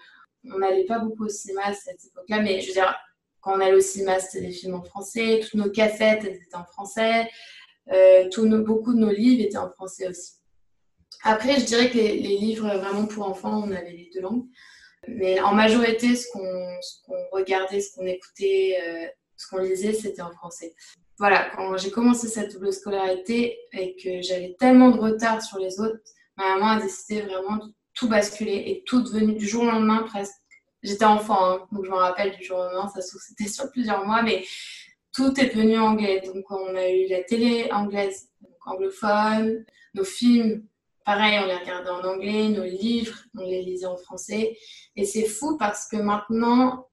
on 0.53 0.59
n'allait 0.59 0.85
pas 0.85 0.99
beaucoup 0.99 1.25
au 1.25 1.29
cinéma 1.29 1.61
à 1.65 1.73
cette 1.73 2.03
époque-là, 2.05 2.41
mais 2.41 2.59
je 2.59 2.67
veux 2.67 2.73
dire, 2.73 2.93
quand 3.45 3.55
on 3.55 3.59
allait 3.59 3.75
au 3.75 3.81
cinéma, 3.81 4.19
c'était 4.19 4.47
des 4.47 4.51
films 4.51 4.73
en 4.73 4.83
français. 4.83 5.39
Toutes 5.43 5.53
nos 5.53 5.69
cassettes 5.69 6.23
étaient 6.23 6.55
en 6.55 6.65
français. 6.65 7.29
Euh, 7.91 8.29
nos, 8.37 8.63
beaucoup 8.63 8.93
de 8.93 8.99
nos 8.99 9.11
livres 9.11 9.43
étaient 9.43 9.57
en 9.57 9.69
français 9.71 10.07
aussi. 10.07 10.33
Après, 11.23 11.59
je 11.59 11.65
dirais 11.65 11.89
que 11.89 11.97
les, 11.97 12.19
livres 12.19 12.67
vraiment 12.67 13.05
pour 13.05 13.27
enfants, 13.27 13.63
on 13.65 13.71
avait 13.71 13.91
les 13.91 14.09
deux 14.13 14.21
langues. 14.21 14.45
Mais 15.07 15.39
en 15.39 15.53
majorité, 15.53 16.15
ce 16.15 16.27
qu'on 16.31 16.79
regardait, 17.31 17.79
ce 17.79 17.95
qu'on 17.95 18.05
écoutait, 18.05 18.77
euh, 18.81 19.07
ce 19.37 19.47
qu'on 19.49 19.61
lisait, 19.61 19.93
c'était 19.93 20.21
en 20.21 20.31
français. 20.31 20.73
Voilà, 21.17 21.49
quand 21.55 21.77
j'ai 21.77 21.91
commencé 21.91 22.27
cette 22.27 22.53
double 22.53 22.73
scolarité 22.73 23.57
et 23.73 23.95
que 23.95 24.21
j'avais 24.21 24.55
tellement 24.59 24.89
de 24.89 24.99
retard 24.99 25.41
sur 25.41 25.59
les 25.59 25.79
autres, 25.79 25.99
ma 26.37 26.55
maman 26.55 26.71
a 26.71 26.81
décidé 26.81 27.21
vraiment 27.21 27.57
de 27.57 27.73
tout 27.93 28.09
basculer 28.09 28.63
et 28.67 28.83
tout 28.85 29.01
devenu 29.01 29.35
du 29.35 29.47
jour 29.47 29.63
au 29.63 29.67
lendemain 29.67 30.03
presque 30.03 30.33
J'étais 30.85 31.05
enfant, 31.05 31.43
hein, 31.43 31.67
donc 31.71 31.83
je 31.83 31.89
me 31.89 31.95
rappelle 31.95 32.35
du 32.37 32.43
jour 32.43 32.59
au 32.59 32.63
lendemain, 32.63 32.87
ça 32.93 33.01
se 33.01 33.17
c'était 33.17 33.49
sur 33.49 33.71
plusieurs 33.71 34.05
mois, 34.05 34.21
mais 34.21 34.45
tout 35.15 35.39
est 35.39 35.55
devenu 35.55 35.79
anglais. 35.79 36.21
Donc 36.25 36.49
on 36.51 36.75
a 36.75 36.89
eu 36.89 37.07
la 37.07 37.23
télé 37.23 37.69
anglaise, 37.71 38.29
donc 38.41 38.55
anglophone, 38.65 39.65
nos 39.93 40.03
films, 40.03 40.67
pareil, 41.05 41.39
on 41.41 41.47
les 41.47 41.55
regardait 41.55 41.89
en 41.89 42.03
anglais, 42.03 42.49
nos 42.49 42.65
livres, 42.65 43.17
on 43.37 43.43
les 43.43 43.61
lisait 43.61 43.85
en 43.85 43.97
français. 43.97 44.57
Et 44.95 45.05
c'est 45.05 45.25
fou 45.25 45.57
parce 45.57 45.87
que 45.87 45.97
maintenant, 45.97 46.87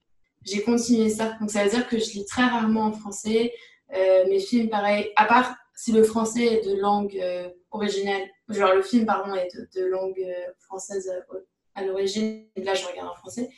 j'ai 0.45 0.63
continué 0.63 1.11
ça. 1.11 1.37
Donc 1.41 1.51
ça 1.51 1.65
veut 1.65 1.71
dire 1.71 1.89
que 1.89 1.99
je 1.99 2.13
lis 2.13 2.27
très 2.27 2.45
rarement 2.45 2.87
en 2.87 2.93
français. 2.93 3.53
Euh, 3.95 4.27
mes 4.29 4.41
films, 4.41 4.69
pareil, 4.69 5.11
à 5.17 5.25
part 5.27 5.57
si 5.75 5.91
le 5.91 6.05
français 6.05 6.45
est 6.45 6.67
de 6.67 6.77
langue 6.81 7.19
euh, 7.21 7.49
originale, 7.73 8.23
genre 8.49 8.75
le 8.75 8.83
film, 8.83 9.05
pardon, 9.05 9.35
est 9.35 9.49
de, 9.75 9.85
langue 9.85 10.21
euh, 10.21 10.53
française 10.61 11.11
à 11.75 11.83
l'origine. 11.83 12.47
Là, 12.57 12.75
je 12.75 12.87
regarde 12.87 13.09
en 13.09 13.17
français. 13.17 13.49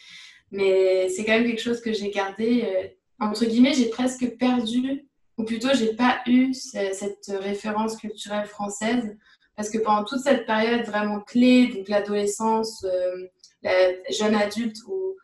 Mais 0.50 1.08
c'est 1.08 1.24
quand 1.24 1.32
même 1.32 1.46
quelque 1.46 1.60
chose 1.60 1.80
que 1.80 1.92
j'ai 1.92 2.10
gardé. 2.10 2.96
Entre 3.20 3.44
guillemets, 3.44 3.74
j'ai 3.74 3.88
presque 3.88 4.36
perdu, 4.38 5.06
ou 5.38 5.44
plutôt, 5.44 5.68
j'ai 5.74 5.94
pas 5.94 6.20
eu 6.26 6.52
cette 6.54 7.26
référence 7.28 7.96
culturelle 7.96 8.46
française. 8.46 9.16
Parce 9.56 9.70
que 9.70 9.78
pendant 9.78 10.04
toute 10.04 10.20
cette 10.20 10.46
période 10.46 10.84
vraiment 10.84 11.20
clé, 11.20 11.68
donc 11.68 11.88
l'adolescence, 11.88 12.84
euh, 12.84 13.28
la 13.62 13.92
jeune 14.10 14.34
adulte, 14.34 14.78
où 14.88 15.16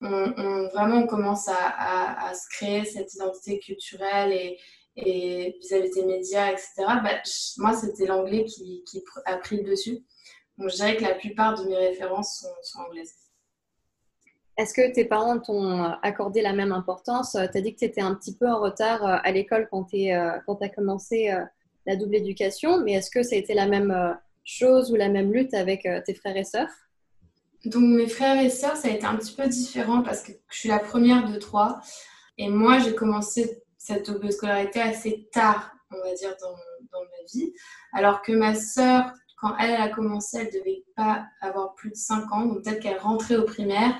vraiment 0.00 0.96
on 0.96 1.06
commence 1.06 1.48
à, 1.48 2.32
se 2.34 2.48
créer 2.56 2.84
cette 2.84 3.14
identité 3.14 3.58
culturelle 3.58 4.32
et, 4.96 5.56
vis-à-vis 5.60 5.90
des 5.92 6.04
médias, 6.04 6.50
etc., 6.50 6.70
bah, 7.02 7.22
moi, 7.58 7.74
c'était 7.74 8.06
l'anglais 8.06 8.44
qui, 8.44 8.84
a 9.24 9.36
pris 9.36 9.58
le 9.58 9.70
dessus. 9.70 10.04
Donc, 10.58 10.70
je 10.70 10.76
dirais 10.76 10.96
que 10.96 11.02
la 11.02 11.14
plupart 11.14 11.58
de 11.58 11.68
mes 11.68 11.76
références 11.76 12.46
sont, 12.62 12.80
anglaises. 12.80 13.14
Est-ce 14.56 14.74
que 14.74 14.92
tes 14.92 15.04
parents 15.04 15.38
t'ont 15.38 15.84
accordé 16.02 16.42
la 16.42 16.52
même 16.52 16.72
importance? 16.72 17.32
Tu 17.32 17.38
as 17.58 17.60
dit 17.60 17.74
que 17.74 17.78
tu 17.78 17.84
étais 17.84 18.00
un 18.00 18.14
petit 18.14 18.36
peu 18.36 18.48
en 18.48 18.60
retard 18.60 19.04
euh, 19.04 19.16
à 19.22 19.32
l'école 19.32 19.68
quand 19.70 19.84
tu 19.84 20.10
euh, 20.10 20.32
as 20.36 20.68
commencé 20.68 21.30
euh, 21.30 21.44
la 21.86 21.96
double 21.96 22.16
éducation, 22.16 22.80
mais 22.80 22.92
est-ce 22.92 23.10
que 23.10 23.22
ça 23.22 23.36
a 23.36 23.38
été 23.38 23.54
la 23.54 23.66
même 23.66 24.18
chose 24.44 24.92
ou 24.92 24.96
la 24.96 25.08
même 25.08 25.32
lutte 25.32 25.54
avec 25.54 25.88
tes 26.04 26.14
frères 26.14 26.36
et 26.36 26.44
sœurs? 26.44 26.68
Donc 27.64 27.82
mes 27.82 28.06
frères 28.06 28.42
et 28.42 28.50
sœurs, 28.50 28.76
ça 28.76 28.88
a 28.88 28.90
été 28.90 29.06
un 29.06 29.16
petit 29.16 29.34
peu 29.34 29.46
différent 29.46 30.02
parce 30.02 30.22
que 30.22 30.32
je 30.50 30.58
suis 30.58 30.68
la 30.68 30.78
première 30.78 31.30
de 31.30 31.38
trois. 31.38 31.80
Et 32.36 32.48
moi, 32.48 32.78
j'ai 32.78 32.94
commencé 32.94 33.62
cette 33.76 34.10
double 34.10 34.32
scolarité 34.32 34.80
assez 34.80 35.28
tard, 35.32 35.72
on 35.90 35.98
va 35.98 36.14
dire, 36.14 36.34
dans, 36.40 36.52
ma 36.52 37.24
vie. 37.32 37.52
Alors 37.92 38.22
que 38.22 38.32
ma 38.32 38.54
sœur, 38.54 39.12
quand 39.36 39.56
elle, 39.58 39.80
a 39.80 39.88
commencé, 39.88 40.38
elle 40.38 40.52
devait 40.52 40.84
pas 40.96 41.26
avoir 41.40 41.74
plus 41.74 41.90
de 41.90 41.96
5 41.96 42.32
ans, 42.32 42.46
donc 42.46 42.62
peut-être 42.62 42.80
qu'elle 42.80 42.98
rentrait 42.98 43.36
au 43.36 43.44
primaire. 43.44 43.94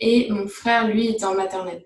Et 0.00 0.30
mon 0.30 0.48
frère, 0.48 0.88
lui, 0.88 1.08
était 1.08 1.24
en 1.24 1.34
maternelle. 1.34 1.84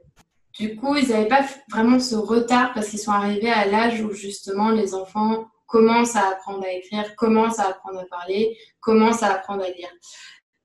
Du 0.59 0.77
coup, 0.77 0.95
ils 0.95 1.09
n'avaient 1.09 1.29
pas 1.29 1.45
vraiment 1.71 1.99
ce 1.99 2.15
retard 2.15 2.73
parce 2.75 2.89
qu'ils 2.89 3.01
sont 3.01 3.11
arrivés 3.11 3.51
à 3.51 3.67
l'âge 3.67 4.01
où 4.01 4.13
justement 4.13 4.71
les 4.71 4.95
enfants 4.95 5.49
commencent 5.67 6.15
à 6.15 6.29
apprendre 6.29 6.65
à 6.65 6.71
écrire, 6.71 7.17
commencent 7.17 7.59
à 7.59 7.69
apprendre 7.69 7.99
à 8.01 8.05
parler, 8.05 8.57
commencent 8.81 9.25
à 9.25 9.33
apprendre 9.33 9.65
à 9.65 9.71
lire. 9.71 9.89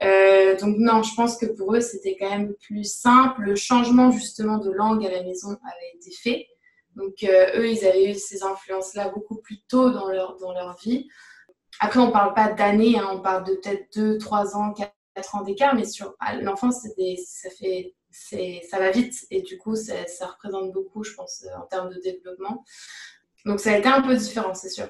Euh, 0.03 0.55
donc 0.57 0.77
non, 0.77 1.01
je 1.01 1.13
pense 1.15 1.37
que 1.37 1.47
pour 1.47 1.75
eux, 1.75 1.81
c'était 1.81 2.15
quand 2.19 2.29
même 2.29 2.53
plus 2.61 2.83
simple. 2.83 3.41
Le 3.41 3.55
changement 3.55 4.11
justement 4.11 4.59
de 4.59 4.69
langue 4.69 5.03
à 5.05 5.09
la 5.09 5.23
maison 5.23 5.49
avait 5.49 5.95
été 5.95 6.11
fait. 6.11 6.47
Donc 6.95 7.23
euh, 7.23 7.59
eux, 7.59 7.69
ils 7.69 7.85
avaient 7.85 8.11
eu 8.11 8.13
ces 8.13 8.43
influences-là 8.43 9.09
beaucoup 9.09 9.37
plus 9.37 9.61
tôt 9.67 9.89
dans 9.89 10.07
leur, 10.09 10.37
dans 10.37 10.53
leur 10.53 10.77
vie. 10.77 11.07
Après, 11.79 11.99
on 11.99 12.07
ne 12.07 12.11
parle 12.11 12.33
pas 12.33 12.49
d'années, 12.49 12.99
hein, 12.99 13.09
on 13.13 13.21
parle 13.21 13.45
de 13.45 13.53
peut-être 13.53 13.87
2, 13.95 14.17
3 14.17 14.55
ans, 14.55 14.73
4 14.73 14.93
ans 15.33 15.41
d'écart, 15.41 15.75
mais 15.75 15.85
sur 15.85 16.15
l'enfance, 16.41 16.81
ça, 16.81 17.49
fait, 17.49 17.95
ça 18.09 18.79
va 18.79 18.91
vite 18.91 19.25
et 19.29 19.41
du 19.41 19.57
coup, 19.57 19.75
ça, 19.75 20.27
représente 20.27 20.71
beaucoup, 20.71 21.03
je 21.03 21.13
pense, 21.13 21.45
en 21.57 21.65
termes 21.65 21.93
de 21.93 21.99
développement. 21.99 22.63
Donc, 23.45 23.59
ça 23.59 23.73
a 23.73 23.77
été 23.77 23.87
un 23.87 24.01
peu 24.01 24.15
différent, 24.15 24.53
c'est 24.53 24.69
sûr. 24.69 24.89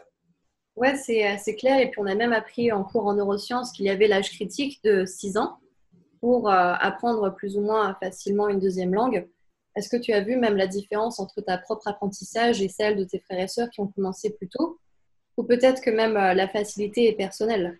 Ouais, 0.75 0.95
c'est 0.95 1.55
clair. 1.55 1.79
Et 1.79 1.91
puis 1.91 1.99
on 1.99 2.05
a 2.05 2.15
même 2.15 2.31
appris 2.31 2.71
en 2.71 2.83
cours 2.85 3.05
en 3.05 3.13
neurosciences 3.13 3.73
qu'il 3.73 3.85
y 3.85 3.89
avait 3.89 4.07
l'âge 4.07 4.31
critique 4.31 4.81
de 4.83 5.05
6 5.05 5.37
ans 5.37 5.59
pour 6.21 6.49
euh, 6.49 6.73
apprendre 6.79 7.33
plus 7.35 7.57
ou 7.57 7.61
moins 7.61 7.95
facilement 7.95 8.47
une 8.47 8.59
deuxième 8.59 8.93
langue. 8.93 9.27
Est-ce 9.75 9.89
que 9.89 9.97
tu 9.97 10.13
as 10.13 10.21
vu 10.21 10.37
même 10.37 10.55
la 10.55 10.67
différence 10.67 11.19
entre 11.19 11.41
ta 11.41 11.57
propre 11.57 11.87
apprentissage 11.87 12.61
et 12.61 12.69
celle 12.69 12.97
de 12.97 13.03
tes 13.03 13.19
frères 13.19 13.39
et 13.39 13.47
sœurs 13.47 13.69
qui 13.69 13.81
ont 13.81 13.87
commencé 13.87 14.29
plus 14.31 14.47
tôt? 14.47 14.79
Ou 15.37 15.43
peut-être 15.43 15.81
que 15.81 15.89
même 15.89 16.17
euh, 16.17 16.33
la 16.33 16.47
facilité 16.47 17.07
est 17.07 17.13
personnelle? 17.13 17.79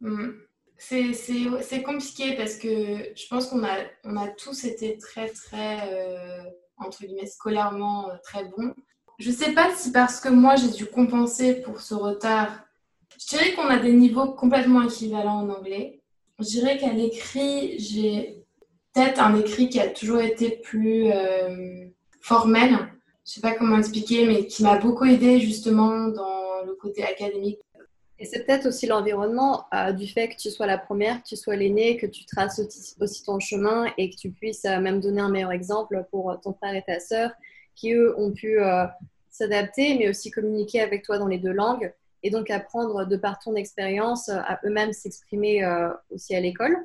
Mmh. 0.00 0.30
C'est 0.78 1.82
compliqué 1.82 2.36
parce 2.36 2.56
que 2.56 2.68
je 3.14 3.26
pense 3.28 3.46
qu'on 3.46 3.64
a, 3.64 4.28
tous 4.36 4.64
été 4.64 4.98
très, 4.98 5.28
très, 5.28 5.88
euh, 5.92 6.42
entre 6.76 7.04
guillemets, 7.04 7.26
scolairement 7.26 8.10
très 8.22 8.44
bons. 8.44 8.74
Je 9.18 9.30
ne 9.30 9.34
sais 9.34 9.52
pas 9.52 9.74
si 9.74 9.92
parce 9.92 10.20
que 10.20 10.28
moi 10.28 10.56
j'ai 10.56 10.68
dû 10.68 10.86
compenser 10.86 11.54
pour 11.62 11.80
ce 11.80 11.94
retard. 11.94 12.66
Je 13.18 13.28
dirais 13.28 13.54
qu'on 13.54 13.68
a 13.68 13.78
des 13.78 13.92
niveaux 13.92 14.32
complètement 14.32 14.82
équivalents 14.82 15.40
en 15.40 15.48
anglais. 15.48 16.02
Je 16.38 16.44
dirais 16.44 16.76
qu'à 16.76 16.92
l'écrit, 16.92 17.78
j'ai 17.78 18.44
peut-être 18.92 19.20
un 19.20 19.38
écrit 19.38 19.70
qui 19.70 19.80
a 19.80 19.88
toujours 19.88 20.20
été 20.20 20.50
plus 20.50 21.10
euh, 21.10 21.86
formel. 22.20 22.76
Je 23.24 23.32
sais 23.32 23.40
pas 23.40 23.54
comment 23.54 23.78
expliquer, 23.78 24.26
mais 24.26 24.46
qui 24.46 24.62
m'a 24.62 24.78
beaucoup 24.78 25.06
aidé 25.06 25.40
justement 25.40 26.08
dans 26.08 26.62
le 26.66 26.74
côté 26.74 27.02
académique. 27.02 27.58
Et 28.18 28.24
c'est 28.24 28.44
peut-être 28.44 28.66
aussi 28.66 28.86
l'environnement 28.86 29.66
euh, 29.74 29.92
du 29.92 30.06
fait 30.06 30.28
que 30.28 30.36
tu 30.36 30.50
sois 30.50 30.66
la 30.66 30.78
première, 30.78 31.22
que 31.22 31.28
tu 31.28 31.36
sois 31.36 31.56
l'aînée, 31.56 31.96
que 31.96 32.06
tu 32.06 32.24
traces 32.24 32.60
aussi 32.98 33.22
ton 33.24 33.38
chemin 33.38 33.92
et 33.98 34.10
que 34.10 34.16
tu 34.16 34.30
puisses 34.30 34.64
euh, 34.64 34.80
même 34.80 35.00
donner 35.00 35.20
un 35.20 35.28
meilleur 35.28 35.52
exemple 35.52 36.04
pour 36.10 36.40
ton 36.40 36.54
frère 36.54 36.74
et 36.74 36.82
ta 36.82 36.98
sœur 36.98 37.30
qui, 37.74 37.92
eux, 37.92 38.18
ont 38.18 38.32
pu 38.32 38.58
s'adapter, 39.28 39.98
mais 39.98 40.08
aussi 40.08 40.30
communiquer 40.30 40.80
avec 40.80 41.02
toi 41.02 41.18
dans 41.18 41.26
les 41.26 41.36
deux 41.36 41.52
langues 41.52 41.92
et 42.26 42.30
donc 42.30 42.50
apprendre 42.50 43.04
de 43.04 43.16
par 43.16 43.38
ton 43.38 43.54
expérience 43.54 44.28
à 44.28 44.58
eux-mêmes 44.64 44.92
s'exprimer 44.92 45.64
euh, 45.64 45.90
aussi 46.10 46.34
à 46.34 46.40
l'école. 46.40 46.76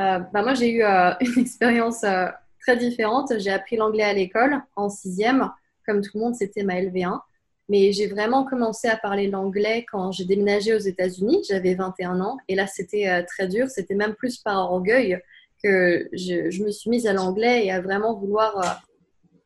Euh, 0.00 0.18
bah 0.18 0.42
moi, 0.42 0.54
j'ai 0.54 0.72
eu 0.72 0.82
euh, 0.82 1.12
une 1.20 1.40
expérience 1.40 2.04
très 2.60 2.76
différente. 2.76 3.32
J'ai 3.38 3.50
appris 3.50 3.76
l'anglais 3.76 4.02
à 4.02 4.12
l'école 4.12 4.60
en 4.74 4.88
sixième. 4.88 5.50
Comme 5.86 6.00
tout 6.00 6.10
le 6.14 6.20
monde, 6.20 6.34
c'était 6.34 6.64
ma 6.64 6.80
LV1. 6.80 7.20
Mais 7.68 7.92
j'ai 7.92 8.06
vraiment 8.06 8.44
commencé 8.44 8.88
à 8.88 8.96
parler 8.96 9.28
l'anglais 9.28 9.86
quand 9.90 10.12
j'ai 10.12 10.24
déménagé 10.24 10.74
aux 10.74 10.78
États-Unis. 10.78 11.44
J'avais 11.48 11.74
21 11.74 12.20
ans. 12.20 12.36
Et 12.48 12.54
là, 12.54 12.66
c'était 12.66 13.24
très 13.24 13.48
dur. 13.48 13.68
C'était 13.70 13.94
même 13.94 14.14
plus 14.14 14.38
par 14.38 14.70
orgueil 14.70 15.18
que 15.62 16.08
je, 16.12 16.62
me 16.62 16.70
suis 16.70 16.90
mise 16.90 17.06
à 17.06 17.14
l'anglais 17.14 17.64
et 17.64 17.70
à 17.70 17.80
vraiment 17.80 18.14
vouloir 18.14 18.82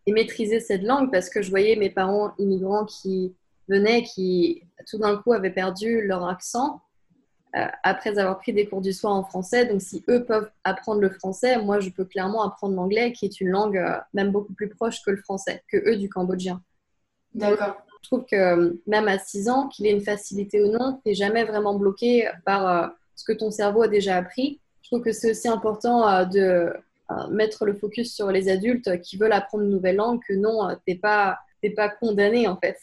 et 0.07 0.13
maîtriser 0.13 0.59
cette 0.59 0.83
langue 0.83 1.13
parce 1.13 1.31
que 1.31 1.43
je 1.43 1.51
voyais 1.51 1.77
mes 1.77 1.91
parents 1.91 2.33
immigrants 2.39 2.87
qui 2.87 3.37
venaient, 3.69 4.03
qui 4.03 4.63
tout 4.89 4.99
d'un 4.99 5.17
coup 5.17 5.33
avaient 5.33 5.53
perdu 5.53 6.03
leur 6.03 6.27
accent 6.27 6.81
euh, 7.57 7.67
après 7.83 8.19
avoir 8.19 8.39
pris 8.39 8.53
des 8.53 8.67
cours 8.67 8.81
du 8.81 8.93
soir 8.93 9.15
en 9.15 9.25
français. 9.25 9.67
Donc, 9.67 9.81
si 9.81 10.05
eux 10.09 10.25
peuvent 10.25 10.51
apprendre 10.65 11.01
le 11.01 11.11
français, 11.11 11.59
moi, 11.59 11.81
je 11.81 11.91
peux 11.91 12.05
clairement 12.05 12.43
apprendre 12.43 12.75
l'anglais, 12.75 13.13
qui 13.13 13.25
est 13.25 13.41
une 13.41 13.49
langue 13.49 13.77
euh, 13.77 13.97
même 14.13 14.33
beaucoup 14.33 14.53
plus 14.53 14.69
proche 14.69 15.03
que 15.03 15.11
le 15.11 15.17
français, 15.17 15.63
que 15.69 15.77
eux 15.89 15.97
du 15.97 16.09
cambodgien. 16.09 16.63
D'accord. 17.35 17.77
Je 18.03 18.09
trouve 18.09 18.25
que 18.25 18.37
euh, 18.37 18.73
même 18.87 19.09
à 19.09 19.19
6 19.19 19.49
ans, 19.49 19.69
qu'il 19.69 19.87
ait 19.87 19.93
une 19.93 20.01
facilité 20.01 20.63
ou 20.63 20.71
non, 20.71 21.01
tu 21.03 21.09
n'es 21.09 21.15
jamais 21.15 21.45
vraiment 21.45 21.75
bloqué 21.75 22.29
par 22.45 22.93
ce 23.15 23.25
que 23.25 23.33
ton 23.33 23.51
cerveau 23.51 23.83
a 23.83 23.89
déjà 23.89 24.17
appris. 24.17 24.61
Je 24.83 24.91
trouve 24.91 25.03
que 25.03 25.13
c'est 25.13 25.33
aussi 25.33 25.49
important 25.49 26.25
de 26.27 26.73
mettre 27.31 27.67
le 27.67 27.75
focus 27.75 28.15
sur 28.15 28.31
les 28.31 28.49
adultes 28.49 29.01
qui 29.01 29.17
veulent 29.17 29.33
apprendre 29.33 29.65
une 29.65 29.71
nouvelle 29.71 29.97
langue, 29.97 30.21
que 30.27 30.35
non, 30.35 30.69
tu 30.87 30.93
n'es 30.93 30.99
pas, 30.99 31.39
pas 31.77 31.89
condamné 31.89 32.47
en 32.49 32.57
fait. 32.57 32.79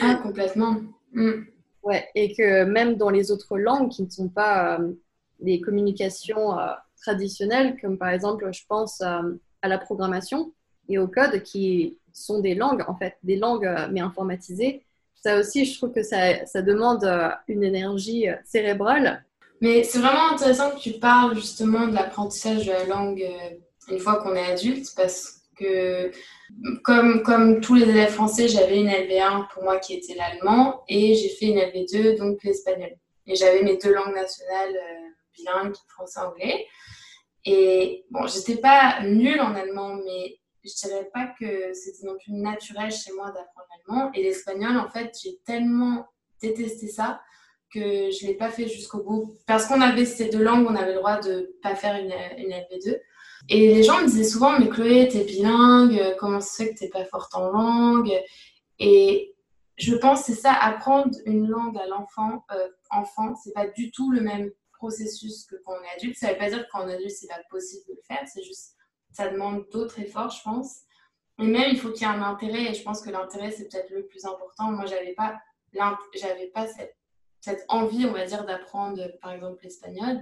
Ah, 0.00 0.20
complètement. 0.22 0.76
Mm. 1.12 1.42
Ouais, 1.82 2.06
et 2.14 2.34
que 2.34 2.64
même 2.64 2.96
dans 2.96 3.10
les 3.10 3.30
autres 3.30 3.58
langues 3.58 3.90
qui 3.90 4.02
ne 4.02 4.10
sont 4.10 4.28
pas 4.28 4.78
euh, 4.78 4.92
les 5.40 5.60
communications 5.60 6.58
euh, 6.58 6.72
traditionnelles, 7.00 7.78
comme 7.80 7.96
par 7.96 8.10
exemple, 8.10 8.48
je 8.52 8.62
pense 8.68 9.00
euh, 9.00 9.32
à 9.62 9.68
la 9.68 9.78
programmation 9.78 10.52
et 10.88 10.98
au 10.98 11.08
code, 11.08 11.42
qui 11.42 11.98
sont 12.12 12.40
des 12.40 12.54
langues, 12.54 12.84
en 12.88 12.96
fait, 12.96 13.16
des 13.22 13.36
langues 13.36 13.68
mais 13.90 14.00
informatisées, 14.00 14.84
ça 15.14 15.38
aussi, 15.38 15.66
je 15.66 15.76
trouve 15.76 15.92
que 15.92 16.02
ça, 16.02 16.46
ça 16.46 16.62
demande 16.62 17.04
une 17.46 17.62
énergie 17.62 18.26
cérébrale. 18.44 19.24
Mais 19.60 19.84
c'est 19.84 19.98
vraiment 19.98 20.30
intéressant 20.32 20.70
que 20.70 20.80
tu 20.80 20.92
parles 20.92 21.34
justement 21.34 21.86
de 21.86 21.94
l'apprentissage 21.94 22.66
de 22.66 22.72
la 22.72 22.84
langue 22.86 23.22
une 23.90 23.98
fois 23.98 24.16
qu'on 24.22 24.34
est 24.34 24.52
adulte, 24.52 24.88
parce 24.96 25.42
que 25.56 26.10
comme, 26.82 27.22
comme 27.22 27.60
tous 27.60 27.74
les 27.74 27.88
élèves 27.88 28.12
français, 28.12 28.48
j'avais 28.48 28.80
une 28.80 28.88
LV1 28.88 29.48
pour 29.48 29.62
moi 29.62 29.78
qui 29.78 29.94
était 29.94 30.14
l'allemand 30.14 30.82
et 30.88 31.14
j'ai 31.14 31.28
fait 31.28 31.46
une 31.46 31.58
LV2, 31.58 32.18
donc 32.18 32.42
l'espagnol. 32.42 32.96
Et 33.26 33.36
j'avais 33.36 33.62
mes 33.62 33.76
deux 33.76 33.94
langues 33.94 34.14
nationales 34.14 34.74
euh, 34.74 35.08
bilingues, 35.36 35.76
français-anglais. 35.88 36.66
Et 37.44 38.04
bon, 38.10 38.26
j'étais 38.26 38.56
pas 38.56 39.02
nulle 39.02 39.40
en 39.40 39.54
allemand, 39.54 39.94
mais 40.04 40.39
je 40.64 40.86
dirais 40.86 41.10
pas 41.12 41.32
que 41.38 41.72
c'était 41.72 42.06
non 42.06 42.16
plus 42.18 42.32
naturel 42.32 42.90
chez 42.90 43.12
moi 43.12 43.26
d'apprendre 43.26 43.66
l'allemand. 43.70 44.10
Et 44.14 44.22
l'espagnol, 44.22 44.76
en 44.76 44.88
fait, 44.88 45.16
j'ai 45.22 45.38
tellement 45.44 46.06
détesté 46.40 46.88
ça 46.88 47.20
que 47.72 47.80
je 48.10 48.26
l'ai 48.26 48.34
pas 48.34 48.50
fait 48.50 48.68
jusqu'au 48.68 49.02
bout. 49.02 49.36
Parce 49.46 49.66
qu'on 49.66 49.80
avait 49.80 50.04
ces 50.04 50.28
deux 50.28 50.42
langues, 50.42 50.66
on 50.68 50.74
avait 50.74 50.92
le 50.92 50.98
droit 50.98 51.20
de 51.20 51.56
pas 51.62 51.74
faire 51.74 51.96
une, 51.96 52.12
une 52.38 52.50
LV2. 52.50 52.98
Et 53.48 53.74
les 53.74 53.82
gens 53.82 54.00
me 54.00 54.06
disaient 54.06 54.24
souvent, 54.24 54.58
mais 54.58 54.68
Chloé, 54.68 55.08
t'es 55.08 55.24
bilingue, 55.24 56.16
comment 56.18 56.40
ça 56.40 56.50
se 56.50 56.62
fait 56.62 56.74
que 56.74 56.78
t'es 56.78 56.88
pas 56.88 57.04
forte 57.04 57.34
en 57.34 57.48
langue? 57.50 58.12
Et 58.78 59.34
je 59.76 59.94
pense 59.94 60.20
que 60.20 60.26
c'est 60.26 60.40
ça, 60.40 60.52
apprendre 60.52 61.16
une 61.24 61.48
langue 61.48 61.78
à 61.78 61.86
l'enfant, 61.86 62.44
euh, 62.52 62.68
enfant, 62.90 63.34
c'est 63.36 63.52
pas 63.52 63.66
du 63.66 63.90
tout 63.90 64.10
le 64.10 64.20
même 64.20 64.50
processus 64.72 65.44
que 65.44 65.56
quand 65.64 65.72
on 65.72 65.82
est 65.82 65.96
adulte. 65.96 66.16
Ça 66.16 66.32
veut 66.32 66.38
pas 66.38 66.50
dire 66.50 66.66
qu'en 66.68 66.88
adulte, 66.88 67.10
c'est 67.10 67.28
pas 67.28 67.40
possible 67.50 67.84
de 67.88 67.94
le 67.94 68.02
faire, 68.06 68.26
c'est 68.26 68.42
juste, 68.42 68.76
ça 69.12 69.28
demande 69.28 69.66
d'autres 69.72 69.98
efforts, 70.00 70.30
je 70.30 70.42
pense. 70.42 70.80
Et 71.38 71.44
même, 71.44 71.70
il 71.70 71.78
faut 71.78 71.90
qu'il 71.90 72.02
y 72.02 72.10
ait 72.10 72.14
un 72.14 72.22
intérêt, 72.22 72.70
et 72.70 72.74
je 72.74 72.82
pense 72.82 73.00
que 73.00 73.10
l'intérêt, 73.10 73.50
c'est 73.50 73.68
peut-être 73.68 73.90
le 73.90 74.06
plus 74.06 74.24
important. 74.24 74.72
Moi, 74.72 74.86
j'avais 74.86 75.14
pas, 75.14 75.38
j'avais 76.14 76.48
pas 76.48 76.66
cette, 76.66 76.96
cette 77.40 77.64
envie, 77.68 78.04
on 78.06 78.12
va 78.12 78.26
dire, 78.26 78.44
d'apprendre, 78.44 79.00
par 79.22 79.32
exemple, 79.32 79.60
l'espagnol. 79.62 80.20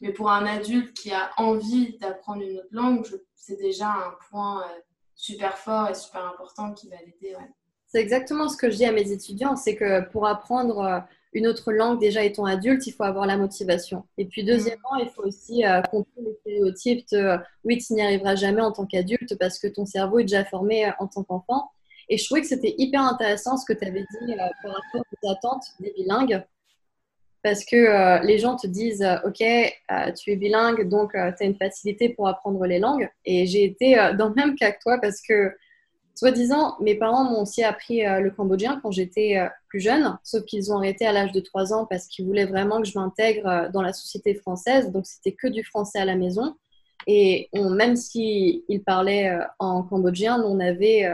Mais 0.00 0.12
pour 0.12 0.30
un 0.30 0.46
adulte 0.46 0.94
qui 0.96 1.12
a 1.12 1.30
envie 1.36 1.96
d'apprendre 1.98 2.42
une 2.42 2.58
autre 2.58 2.68
langue, 2.70 3.06
c'est 3.34 3.56
déjà 3.56 3.88
un 3.88 4.14
point 4.28 4.62
euh, 4.62 4.80
super 5.14 5.56
fort 5.56 5.88
et 5.88 5.94
super 5.94 6.26
important 6.26 6.72
qui 6.74 6.88
va 6.88 6.96
l'aider. 6.96 7.34
C'est 7.86 8.00
exactement 8.00 8.48
ce 8.48 8.56
que 8.56 8.70
je 8.70 8.76
dis 8.76 8.84
à 8.84 8.92
mes 8.92 9.10
étudiants, 9.10 9.56
c'est 9.56 9.76
que 9.76 10.02
pour 10.10 10.26
apprendre 10.26 10.78
euh, 10.80 11.00
une 11.36 11.46
autre 11.46 11.72
langue, 11.72 12.00
déjà 12.00 12.24
étant 12.24 12.44
adulte, 12.44 12.86
il 12.86 12.92
faut 12.92 13.04
avoir 13.04 13.26
la 13.26 13.36
motivation. 13.36 14.04
Et 14.18 14.24
puis 14.24 14.44
deuxièmement, 14.44 14.96
il 15.00 15.08
faut 15.08 15.22
aussi 15.22 15.64
euh, 15.64 15.82
comprendre 15.82 16.28
les 16.28 16.34
stéréotypes 16.40 17.06
de 17.12 17.36
oui, 17.64 17.78
tu 17.78 17.94
n'y 17.94 18.02
arriveras 18.02 18.34
jamais 18.34 18.62
en 18.62 18.72
tant 18.72 18.86
qu'adulte 18.86 19.36
parce 19.38 19.58
que 19.58 19.66
ton 19.66 19.86
cerveau 19.86 20.18
est 20.18 20.24
déjà 20.24 20.44
formé 20.44 20.90
en 20.98 21.06
tant 21.06 21.22
qu'enfant. 21.22 21.70
Et 22.08 22.18
je 22.18 22.24
trouvais 22.24 22.40
que 22.40 22.46
c'était 22.46 22.74
hyper 22.78 23.02
intéressant 23.02 23.56
ce 23.56 23.64
que 23.64 23.72
tu 23.72 23.84
avais 23.86 24.00
dit 24.00 24.34
par 24.62 24.72
rapport 24.72 25.04
aux 25.22 25.30
attentes 25.30 25.64
des 25.80 25.92
bilingues 25.96 26.42
parce 27.46 27.64
que 27.64 27.76
euh, 27.76 28.18
les 28.24 28.38
gens 28.38 28.56
te 28.56 28.66
disent 28.66 29.02
euh, 29.02 29.18
Ok, 29.24 29.40
euh, 29.40 30.12
tu 30.12 30.32
es 30.32 30.36
bilingue, 30.36 30.88
donc 30.88 31.12
tu 31.12 31.18
as 31.18 31.44
une 31.44 31.54
facilité 31.54 32.08
pour 32.08 32.26
apprendre 32.26 32.66
les 32.66 32.80
langues. 32.80 33.08
Et 33.24 33.46
j'ai 33.46 33.62
été 33.62 33.94
dans 34.18 34.30
le 34.30 34.34
même 34.34 34.56
cas 34.56 34.72
que 34.72 34.80
toi 34.82 34.98
parce 35.00 35.20
que, 35.22 35.54
soi-disant, 36.16 36.76
mes 36.80 36.96
parents 36.96 37.24
m'ont 37.24 37.42
aussi 37.42 37.62
appris 37.62 38.02
le 38.02 38.30
cambodgien 38.30 38.80
quand 38.82 38.90
j'étais 38.90 39.38
plus 39.68 39.80
jeune, 39.80 40.18
sauf 40.24 40.44
qu'ils 40.44 40.72
ont 40.72 40.78
arrêté 40.78 41.06
à 41.06 41.12
l'âge 41.12 41.32
de 41.32 41.40
3 41.40 41.72
ans 41.72 41.86
parce 41.86 42.06
qu'ils 42.06 42.24
voulaient 42.24 42.46
vraiment 42.46 42.80
que 42.80 42.88
je 42.88 42.98
m'intègre 42.98 43.70
dans 43.72 43.82
la 43.82 43.92
société 43.92 44.34
française. 44.34 44.90
Donc 44.90 45.06
c'était 45.06 45.32
que 45.32 45.46
du 45.46 45.62
français 45.62 45.98
à 45.98 46.04
la 46.04 46.16
maison. 46.16 46.56
Et 47.06 47.50
même 47.54 47.94
s'ils 47.94 48.82
parlaient 48.84 49.38
en 49.58 49.82
cambodgien, 49.82 50.42
on 50.42 50.58
avait, 50.58 51.08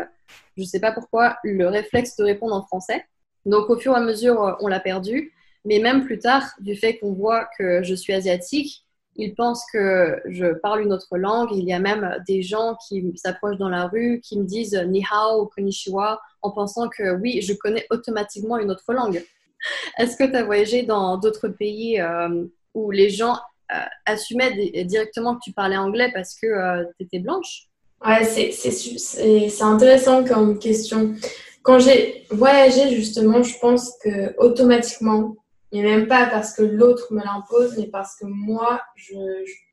je 0.56 0.62
ne 0.62 0.66
sais 0.66 0.80
pas 0.80 0.92
pourquoi, 0.92 1.36
le 1.42 1.66
réflexe 1.66 2.16
de 2.16 2.24
répondre 2.24 2.54
en 2.54 2.62
français. 2.62 3.04
Donc 3.44 3.68
au 3.68 3.76
fur 3.76 3.92
et 3.92 3.96
à 3.96 4.00
mesure, 4.00 4.56
on 4.60 4.68
l'a 4.68 4.80
perdu. 4.80 5.34
Mais 5.64 5.80
même 5.80 6.04
plus 6.04 6.18
tard, 6.18 6.44
du 6.60 6.76
fait 6.76 6.98
qu'on 6.98 7.12
voit 7.12 7.48
que 7.58 7.82
je 7.82 7.94
suis 7.94 8.12
asiatique, 8.12 8.84
ils 9.16 9.34
pensent 9.34 9.64
que 9.72 10.20
je 10.26 10.54
parle 10.54 10.82
une 10.82 10.92
autre 10.92 11.16
langue. 11.18 11.50
Il 11.52 11.64
y 11.64 11.72
a 11.72 11.78
même 11.78 12.16
des 12.26 12.42
gens 12.42 12.76
qui 12.88 13.12
s'approchent 13.16 13.58
dans 13.58 13.68
la 13.68 13.86
rue, 13.86 14.20
qui 14.22 14.38
me 14.38 14.44
disent 14.44 14.80
ni 14.88 15.04
hao 15.10 15.42
ou 15.42 15.46
konnichiwa 15.46 16.20
en 16.40 16.50
pensant 16.50 16.88
que 16.88 17.14
oui, 17.16 17.40
je 17.42 17.52
connais 17.52 17.86
automatiquement 17.90 18.58
une 18.58 18.70
autre 18.70 18.92
langue. 18.92 19.24
Est-ce 19.98 20.16
que 20.16 20.24
tu 20.24 20.34
as 20.34 20.44
voyagé 20.44 20.82
dans 20.82 21.18
d'autres 21.18 21.48
pays 21.48 22.00
euh, 22.00 22.44
où 22.74 22.90
les 22.90 23.10
gens 23.10 23.36
euh, 23.72 23.76
assumaient 24.06 24.84
directement 24.84 25.36
que 25.36 25.40
tu 25.44 25.52
parlais 25.52 25.76
anglais 25.76 26.10
parce 26.12 26.34
que 26.34 26.46
euh, 26.46 26.84
tu 26.98 27.04
étais 27.04 27.18
blanche? 27.18 27.68
Ouais, 28.04 28.24
c'est 28.24 29.62
intéressant 29.62 30.24
comme 30.24 30.58
question. 30.58 31.14
Quand 31.62 31.78
j'ai 31.78 32.26
voyagé, 32.30 32.96
justement, 32.96 33.42
je 33.44 33.56
pense 33.60 33.92
que 34.02 34.36
automatiquement, 34.38 35.36
mais 35.72 35.82
même 35.82 36.06
pas 36.06 36.26
parce 36.26 36.52
que 36.52 36.62
l'autre 36.62 37.12
me 37.12 37.24
l'impose, 37.24 37.76
mais 37.78 37.86
parce 37.86 38.14
que 38.16 38.26
moi, 38.26 38.82
je, 38.94 39.14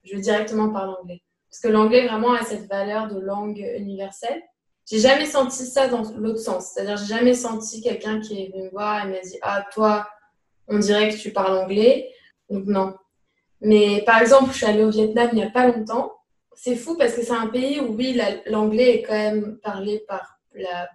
je, 0.05 0.17
directement 0.17 0.69
parle 0.69 0.95
anglais. 1.01 1.21
Parce 1.49 1.61
que 1.61 1.67
l'anglais 1.67 2.07
vraiment 2.07 2.33
a 2.33 2.43
cette 2.43 2.67
valeur 2.69 3.07
de 3.07 3.19
langue 3.19 3.59
universelle. 3.77 4.41
j'ai 4.89 4.99
jamais 4.99 5.25
senti 5.25 5.65
ça 5.65 5.87
dans 5.87 6.03
l'autre 6.17 6.39
sens. 6.39 6.71
C'est-à-dire, 6.71 6.97
j'ai 6.97 7.13
jamais 7.13 7.33
senti 7.33 7.81
quelqu'un 7.81 8.21
qui 8.21 8.43
est 8.43 8.51
venu 8.51 8.63
me 8.63 8.69
voir 8.69 9.05
et 9.05 9.09
m'a 9.09 9.19
dit 9.19 9.37
Ah, 9.41 9.65
toi, 9.73 10.07
on 10.67 10.79
dirait 10.79 11.09
que 11.09 11.17
tu 11.17 11.31
parles 11.31 11.57
anglais. 11.57 12.09
Donc, 12.49 12.65
non. 12.65 12.95
Mais 13.61 14.03
par 14.05 14.21
exemple, 14.21 14.51
je 14.51 14.57
suis 14.57 14.65
allée 14.65 14.83
au 14.83 14.89
Vietnam 14.89 15.29
il 15.33 15.35
n'y 15.35 15.43
a 15.43 15.49
pas 15.49 15.67
longtemps. 15.67 16.13
C'est 16.55 16.75
fou 16.75 16.95
parce 16.95 17.13
que 17.13 17.23
c'est 17.23 17.31
un 17.31 17.47
pays 17.47 17.79
où, 17.81 17.93
oui, 17.95 18.19
l'anglais 18.45 18.95
est 18.95 19.03
quand 19.03 19.13
même 19.13 19.59
parlé 19.61 19.99
par 20.07 20.39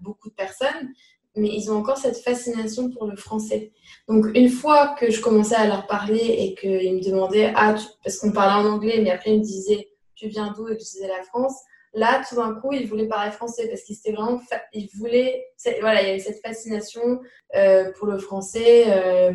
beaucoup 0.03 0.29
de 0.29 0.35
personnes, 0.35 0.93
mais 1.37 1.49
ils 1.49 1.71
ont 1.71 1.77
encore 1.77 1.97
cette 1.97 2.19
fascination 2.19 2.91
pour 2.91 3.07
le 3.07 3.17
français. 3.17 3.73
Donc, 4.09 4.27
une 4.35 4.49
fois 4.49 4.95
que 4.99 5.11
je 5.11 5.21
commençais 5.21 5.57
à 5.57 5.67
leur 5.67 5.87
parler 5.87 6.37
et 6.39 6.55
qu'ils 6.55 6.95
me 6.95 7.03
demandaient, 7.03 7.53
ah, 7.57 7.75
parce 8.03 8.19
qu'on 8.19 8.33
parlait 8.33 8.67
en 8.67 8.73
anglais, 8.73 9.01
mais 9.03 9.11
après 9.11 9.33
ils 9.33 9.39
me 9.39 9.45
disaient, 9.45 9.89
tu 10.15 10.29
viens 10.29 10.53
d'où? 10.57 10.69
Et 10.69 10.75
je 10.75 10.79
disais 10.79 11.09
la 11.09 11.23
France. 11.25 11.57
Là, 11.93 12.23
tout 12.29 12.37
d'un 12.37 12.55
coup, 12.55 12.73
ils 12.73 12.89
voulaient 12.89 13.07
parler 13.07 13.31
français 13.31 13.69
parce 13.69 13.83
qu'ils 13.83 13.97
étaient 13.97 14.13
vraiment, 14.13 14.41
ils 14.73 14.89
voulaient, 14.97 15.47
voilà, 15.81 16.03
il 16.03 16.09
y 16.09 16.11
avait 16.11 16.19
cette 16.19 16.45
fascination 16.45 17.21
euh, 17.55 17.93
pour 17.99 18.09
le 18.09 18.19
français. 18.19 18.85
Euh, 18.89 19.33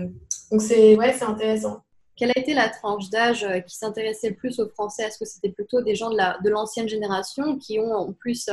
donc, 0.51 0.61
c'est, 0.61 0.95
ouais, 0.95 1.13
c'est 1.13 1.25
intéressant. 1.25 1.81
Quelle 2.17 2.31
a 2.35 2.39
été 2.39 2.53
la 2.53 2.67
tranche 2.67 3.09
d'âge 3.09 3.45
euh, 3.45 3.61
qui 3.61 3.77
s'intéressait 3.77 4.29
le 4.29 4.35
plus 4.35 4.59
au 4.59 4.67
français? 4.67 5.03
Est-ce 5.03 5.17
que 5.17 5.25
c'était 5.25 5.51
plutôt 5.51 5.81
des 5.81 5.95
gens 5.95 6.09
de 6.09 6.49
l'ancienne 6.49 6.85
de 6.85 6.89
génération 6.89 7.57
qui 7.57 7.79
ont 7.79 7.93
en 7.93 8.11
plus 8.11 8.49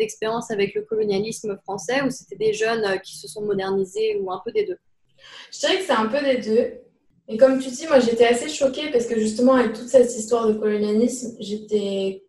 d'expérience 0.00 0.50
avec 0.50 0.74
le 0.74 0.82
colonialisme 0.82 1.56
français 1.62 2.02
ou 2.02 2.10
c'était 2.10 2.36
des 2.36 2.52
jeunes 2.52 2.84
euh, 2.84 2.96
qui 2.96 3.16
se 3.16 3.28
sont 3.28 3.42
modernisés 3.42 4.16
ou 4.20 4.32
un 4.32 4.40
peu 4.44 4.50
des 4.50 4.64
deux? 4.64 4.78
Je 5.52 5.60
dirais 5.60 5.76
que 5.78 5.84
c'est 5.84 5.92
un 5.92 6.06
peu 6.06 6.20
des 6.24 6.38
deux. 6.38 6.72
Et 7.28 7.36
comme 7.36 7.60
tu 7.60 7.68
dis, 7.68 7.86
moi 7.86 8.00
j'étais 8.00 8.26
assez 8.26 8.48
choquée 8.48 8.90
parce 8.90 9.06
que 9.06 9.20
justement 9.20 9.54
avec 9.54 9.74
toute 9.74 9.88
cette 9.88 10.10
histoire 10.16 10.48
de 10.48 10.54
colonialisme, 10.54 11.36
j'étais, 11.38 12.24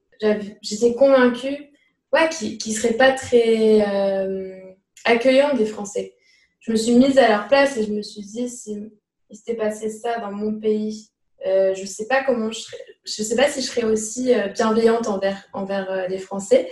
convaincue 0.95 1.71
ouais, 2.13 2.29
qu'ils 2.29 2.73
ne 2.73 2.77
seraient 2.77 2.93
pas 2.93 3.13
très 3.13 3.81
euh, 3.87 4.59
accueillants 5.05 5.55
des 5.55 5.65
Français. 5.65 6.13
Je 6.59 6.71
me 6.71 6.77
suis 6.77 6.93
mise 6.93 7.17
à 7.17 7.29
leur 7.29 7.47
place 7.47 7.77
et 7.77 7.83
je 7.85 7.91
me 7.91 8.03
suis 8.03 8.21
dit, 8.21 8.47
si 8.47 8.91
il 9.29 9.35
s'était 9.35 9.55
passé 9.55 9.89
ça 9.89 10.19
dans 10.19 10.31
mon 10.31 10.59
pays, 10.59 11.09
euh, 11.47 11.73
je 11.73 11.81
ne 11.81 11.87
sais 11.87 12.05
pas 12.05 12.23
comment 12.23 12.51
je 12.51 12.59
serais, 12.59 12.77
je 13.03 13.23
sais 13.23 13.35
pas 13.35 13.49
si 13.49 13.61
je 13.61 13.67
serais 13.67 13.85
aussi 13.85 14.31
bienveillante 14.53 15.07
envers, 15.07 15.43
envers 15.53 16.07
les 16.09 16.19
Français. 16.19 16.69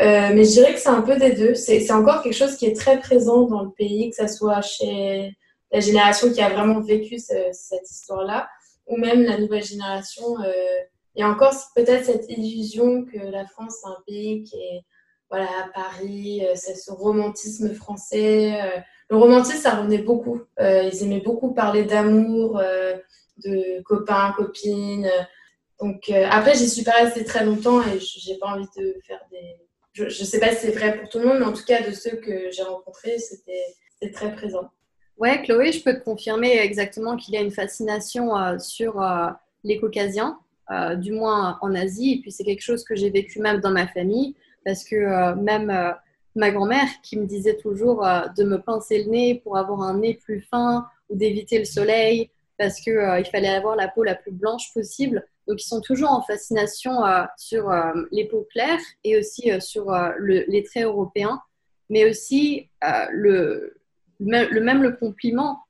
Euh, 0.00 0.30
mais 0.34 0.44
je 0.44 0.50
dirais 0.50 0.72
que 0.72 0.80
c'est 0.80 0.88
un 0.88 1.02
peu 1.02 1.16
des 1.16 1.32
deux. 1.32 1.54
C'est 1.54 1.90
encore 1.92 2.22
quelque 2.22 2.34
chose 2.34 2.56
qui 2.56 2.66
est 2.66 2.76
très 2.76 2.98
présent 2.98 3.42
dans 3.42 3.62
le 3.62 3.70
pays, 3.70 4.10
que 4.10 4.16
ce 4.16 4.34
soit 4.34 4.62
chez 4.62 5.36
la 5.72 5.80
génération 5.80 6.32
qui 6.32 6.40
a 6.40 6.48
vraiment 6.48 6.80
vécu 6.80 7.18
cette 7.18 7.90
histoire-là, 7.90 8.48
ou 8.86 8.96
même 8.96 9.22
la 9.22 9.38
nouvelle 9.38 9.64
génération. 9.64 10.40
Euh, 10.40 11.22
a 11.22 11.28
encore 11.28 11.52
peut-être 11.76 12.06
cette 12.06 12.30
illusion 12.30 13.04
que 13.04 13.18
la 13.18 13.44
France, 13.44 13.76
c'est 13.82 13.88
un 13.88 14.02
pays 14.06 14.42
qui 14.42 14.56
est 14.56 14.84
voilà, 15.28 15.44
à 15.44 15.68
Paris, 15.74 16.42
euh, 16.44 16.52
c'est 16.54 16.74
ce 16.74 16.90
romantisme 16.90 17.74
français. 17.74 18.58
Le 19.10 19.16
romantisme, 19.16 19.58
ça 19.58 19.74
revenait 19.74 19.98
beaucoup. 19.98 20.40
ils 20.58 21.02
aimaient 21.02 21.20
beaucoup 21.20 21.52
parler 21.52 21.84
d'amour, 21.84 22.62
de 23.44 23.82
copains, 23.82 24.32
copines. 24.34 25.10
Donc 25.78 26.10
après, 26.30 26.54
j'y 26.54 26.70
suis 26.70 26.84
pas 26.84 26.92
restée 26.92 27.24
très 27.24 27.44
longtemps 27.44 27.82
et 27.82 28.00
j'ai 28.00 28.38
pas 28.38 28.46
envie 28.46 28.68
de 28.78 28.96
faire 29.06 29.20
des 29.30 29.58
je 29.92 30.04
ne 30.04 30.10
sais 30.10 30.40
pas 30.40 30.50
si 30.50 30.66
c'est 30.66 30.72
vrai 30.72 30.98
pour 30.98 31.08
tout 31.08 31.18
le 31.18 31.26
monde, 31.26 31.38
mais 31.40 31.46
en 31.46 31.52
tout 31.52 31.64
cas, 31.64 31.82
de 31.82 31.92
ceux 31.92 32.16
que 32.16 32.50
j'ai 32.50 32.62
rencontrés, 32.62 33.18
c'était 33.18 34.12
très 34.12 34.32
présent. 34.34 34.70
Ouais, 35.18 35.42
Chloé, 35.42 35.70
je 35.72 35.82
peux 35.82 35.92
te 35.92 36.02
confirmer 36.02 36.58
exactement 36.58 37.16
qu'il 37.16 37.34
y 37.34 37.36
a 37.36 37.42
une 37.42 37.50
fascination 37.50 38.34
euh, 38.36 38.58
sur 38.58 39.02
euh, 39.02 39.26
les 39.64 39.78
Caucasiens, 39.78 40.38
euh, 40.70 40.94
du 40.94 41.12
moins 41.12 41.58
en 41.60 41.74
Asie. 41.74 42.12
Et 42.12 42.20
puis, 42.22 42.32
c'est 42.32 42.44
quelque 42.44 42.62
chose 42.62 42.84
que 42.84 42.96
j'ai 42.96 43.10
vécu 43.10 43.38
même 43.40 43.60
dans 43.60 43.70
ma 43.70 43.86
famille, 43.86 44.34
parce 44.64 44.82
que 44.82 45.34
même 45.34 45.94
ma 46.36 46.50
grand-mère 46.50 46.88
qui 47.02 47.18
me 47.18 47.26
disait 47.26 47.56
toujours 47.56 48.06
de 48.36 48.44
me 48.44 48.58
pincer 48.58 49.04
le 49.04 49.10
nez 49.10 49.34
pour 49.42 49.56
avoir 49.56 49.82
un 49.82 49.98
nez 49.98 50.14
plus 50.14 50.40
fin 50.42 50.86
ou 51.08 51.16
d'éviter 51.16 51.58
le 51.58 51.64
soleil, 51.64 52.30
parce 52.58 52.78
qu'il 52.80 52.92
il 52.92 53.24
fallait 53.30 53.48
avoir 53.48 53.74
la 53.74 53.88
peau 53.88 54.04
la 54.04 54.14
plus 54.14 54.32
blanche 54.32 54.72
possible. 54.74 55.26
Donc, 55.46 55.62
ils 55.62 55.66
sont 55.66 55.80
toujours 55.80 56.10
en 56.10 56.22
fascination 56.22 57.04
euh, 57.04 57.24
sur 57.36 57.70
euh, 57.70 57.92
les 58.12 58.26
peaux 58.26 58.46
claires 58.50 58.80
et 59.04 59.18
aussi 59.18 59.50
euh, 59.50 59.60
sur 59.60 59.92
les 60.20 60.62
traits 60.62 60.84
européens, 60.84 61.40
mais 61.88 62.08
aussi 62.08 62.70
le, 62.80 63.76
même 64.20 64.82
le 64.82 64.92
compliment 64.92 65.60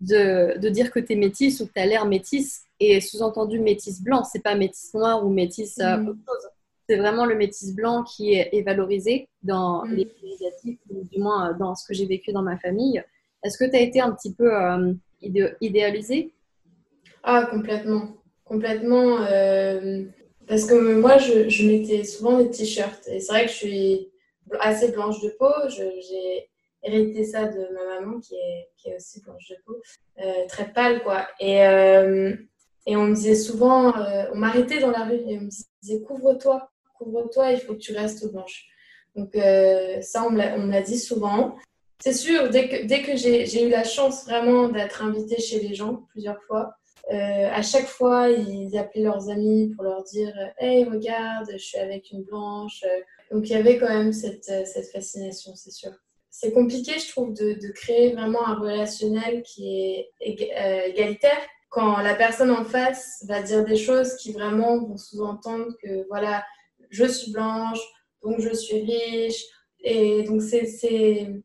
de, 0.00 0.68
dire 0.68 0.90
que 0.90 1.00
tu 1.00 1.14
es 1.14 1.16
métisse 1.16 1.60
ou 1.60 1.66
que 1.66 1.72
tu 1.72 1.80
as 1.80 1.86
l'air 1.86 2.06
métisse 2.06 2.64
et 2.78 3.00
sous-entendu 3.00 3.58
métisse 3.58 4.02
blanc. 4.02 4.24
C'est 4.24 4.42
pas 4.42 4.54
métisse 4.54 4.94
noir 4.94 5.24
ou 5.24 5.30
métisse 5.30 5.78
mm. 5.78 6.08
autre 6.08 6.20
chose. 6.26 6.48
C'est 6.88 6.96
vraiment 6.96 7.24
le 7.24 7.34
métisse 7.34 7.74
blanc 7.74 8.04
qui 8.04 8.34
est, 8.34 8.62
valorisé 8.62 9.28
dans 9.42 9.84
mm. 9.84 9.94
les 9.94 10.12
asiatiques, 10.34 10.80
ou 10.90 11.02
du 11.04 11.18
moins 11.18 11.54
dans 11.54 11.74
ce 11.74 11.86
que 11.86 11.94
j'ai 11.94 12.06
vécu 12.06 12.32
dans 12.32 12.42
ma 12.42 12.58
famille. 12.58 13.02
Est-ce 13.42 13.58
que 13.58 13.68
tu 13.68 13.76
as 13.76 13.80
été 13.80 14.00
un 14.00 14.12
petit 14.12 14.32
peu 14.32 14.52
idéalisé 15.60 16.32
Ah, 17.22 17.48
complètement 17.50 18.16
complètement. 18.44 19.22
Euh, 19.22 20.04
parce 20.46 20.66
que 20.66 20.74
moi, 20.74 21.18
je, 21.18 21.66
mettais 21.66 22.04
souvent 22.04 22.38
des 22.38 22.50
t-shirts. 22.50 23.08
Et 23.08 23.20
c'est 23.20 23.32
vrai 23.32 23.46
que 23.46 23.50
je 23.50 23.56
suis 23.56 24.12
assez 24.60 24.92
blanche 24.92 25.20
de 25.22 25.30
peau. 25.30 25.52
J'ai 25.68 26.48
hérité 26.82 27.24
ça 27.24 27.46
de 27.46 27.66
ma 27.72 28.00
maman 28.00 28.20
qui 28.20 28.34
est, 28.34 28.68
qui 28.76 28.90
est 28.90 28.96
aussi 28.96 29.22
blanche 29.22 29.48
de 29.48 29.56
peau. 29.64 29.80
Euh, 30.22 30.46
très 30.48 30.72
pâle, 30.72 31.02
quoi. 31.02 31.26
Et, 31.40 31.64
euh, 31.66 32.34
et 32.86 32.96
on 32.96 33.04
me 33.04 33.14
disait 33.14 33.34
souvent, 33.34 33.94
on 34.32 34.36
m'arrêtait 34.36 34.80
dans 34.80 34.90
la 34.90 35.04
rue 35.04 35.20
et 35.26 35.38
on 35.38 35.42
me 35.42 35.50
disait 35.82 36.02
couvre-toi, 36.02 36.70
couvre-toi, 36.98 37.52
il 37.52 37.60
faut 37.60 37.72
que 37.72 37.78
tu 37.78 37.96
restes 37.96 38.30
blanche. 38.30 38.66
Donc 39.16 39.34
ça, 40.02 40.24
on 40.24 40.30
me 40.30 40.70
l'a 40.70 40.82
dit 40.82 40.98
souvent. 40.98 41.56
C'est 42.00 42.12
sûr, 42.12 42.50
dès 42.50 42.68
que, 42.68 42.84
dès 42.84 43.00
que 43.00 43.16
j'ai 43.16 43.66
eu 43.66 43.70
la 43.70 43.84
chance 43.84 44.26
vraiment 44.26 44.68
d'être 44.68 45.02
invitée 45.02 45.40
chez 45.40 45.60
les 45.60 45.74
gens 45.74 46.04
plusieurs 46.10 46.42
fois, 46.42 46.74
euh, 47.12 47.50
à 47.50 47.62
chaque 47.62 47.86
fois, 47.86 48.30
ils 48.30 48.76
appelaient 48.78 49.02
leurs 49.02 49.28
amis 49.28 49.72
pour 49.74 49.84
leur 49.84 50.02
dire 50.04 50.32
Hey, 50.58 50.84
regarde, 50.84 51.48
je 51.52 51.58
suis 51.58 51.78
avec 51.78 52.10
une 52.10 52.22
blanche. 52.22 52.82
Donc, 53.30 53.48
il 53.48 53.52
y 53.52 53.56
avait 53.56 53.78
quand 53.78 53.88
même 53.88 54.12
cette, 54.12 54.44
cette 54.44 54.90
fascination, 54.90 55.54
c'est 55.54 55.72
sûr. 55.72 55.90
C'est 56.30 56.52
compliqué, 56.52 56.98
je 56.98 57.08
trouve, 57.10 57.32
de, 57.32 57.52
de, 57.52 57.72
créer 57.72 58.12
vraiment 58.12 58.46
un 58.46 58.56
relationnel 58.56 59.42
qui 59.42 59.78
est 59.78 60.10
euh, 60.58 60.88
égalitaire 60.88 61.38
quand 61.68 61.98
la 61.98 62.14
personne 62.14 62.50
en 62.50 62.64
face 62.64 63.24
va 63.28 63.42
dire 63.42 63.64
des 63.64 63.76
choses 63.76 64.16
qui 64.16 64.32
vraiment 64.32 64.78
vont 64.78 64.96
sous-entendre 64.96 65.68
que 65.82 66.06
voilà, 66.08 66.44
je 66.90 67.04
suis 67.04 67.32
blanche, 67.32 67.80
donc 68.22 68.40
je 68.40 68.54
suis 68.54 68.80
riche. 68.80 69.44
Et 69.80 70.22
donc, 70.22 70.40
c'est, 70.40 70.64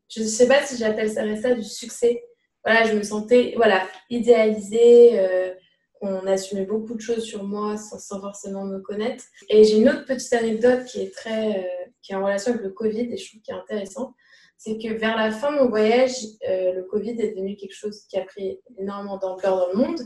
je 0.08 0.20
ne 0.20 0.26
sais 0.26 0.48
pas 0.48 0.64
si 0.64 0.76
j'appelle 0.76 1.10
ça 1.10 1.54
du 1.54 1.62
succès 1.62 2.24
voilà, 2.64 2.84
je 2.84 2.94
me 2.94 3.02
sentais 3.02 3.54
voilà, 3.56 3.86
idéalisée, 4.10 5.18
euh, 5.18 5.52
on 6.00 6.26
assumait 6.26 6.66
beaucoup 6.66 6.94
de 6.94 7.00
choses 7.00 7.24
sur 7.24 7.44
moi 7.44 7.76
sans, 7.76 8.20
forcément 8.20 8.64
me 8.64 8.80
connaître. 8.80 9.24
Et 9.48 9.64
j'ai 9.64 9.78
une 9.78 9.88
autre 9.88 10.04
petite 10.04 10.32
anecdote 10.32 10.84
qui 10.84 11.00
est, 11.00 11.14
très, 11.14 11.58
euh, 11.58 11.62
qui 12.02 12.12
est 12.12 12.16
en 12.16 12.24
relation 12.24 12.52
avec 12.52 12.64
le 12.64 12.70
Covid 12.70 13.12
et 13.12 13.16
je 13.16 13.28
trouve 13.28 13.42
qui 13.42 13.50
est 13.50 13.54
intéressante. 13.54 14.14
C'est 14.56 14.76
que 14.76 14.92
vers 14.92 15.16
la 15.16 15.30
fin 15.30 15.52
de 15.52 15.58
mon 15.58 15.68
voyage, 15.70 16.12
euh, 16.48 16.72
le 16.74 16.82
Covid 16.84 17.12
est 17.18 17.30
devenu 17.30 17.56
quelque 17.56 17.74
chose 17.74 18.02
qui 18.10 18.18
a 18.18 18.24
pris 18.24 18.60
énormément 18.78 19.16
d'ampleur 19.16 19.56
dans 19.56 19.68
le 19.72 19.86
monde. 19.86 20.00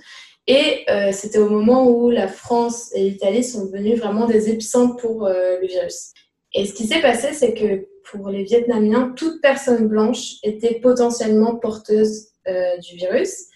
Et 0.46 0.84
c'était 1.12 1.38
au 1.38 1.48
moment 1.48 1.88
où 1.88 2.10
la 2.10 2.28
France 2.28 2.94
et 2.94 3.08
l'Italie 3.08 3.42
sont 3.42 3.64
devenus 3.64 3.98
vraiment 3.98 4.26
des 4.26 4.50
épicentres 4.50 4.96
pour 4.98 5.26
le 5.26 5.66
virus. 5.66 6.12
Et 6.52 6.66
ce 6.66 6.74
qui 6.74 6.86
s'est 6.86 7.00
passé, 7.00 7.32
c'est 7.32 7.54
que 7.54 7.88
pour 8.10 8.28
les 8.28 8.44
Vietnamiens, 8.44 9.14
toute 9.16 9.40
personne 9.40 9.88
blanche 9.88 10.34
était 10.42 10.80
potentiellement 10.80 11.56
porteuse 11.56 12.33
euh, 12.48 12.76
du 12.78 12.96
virus. 12.96 13.46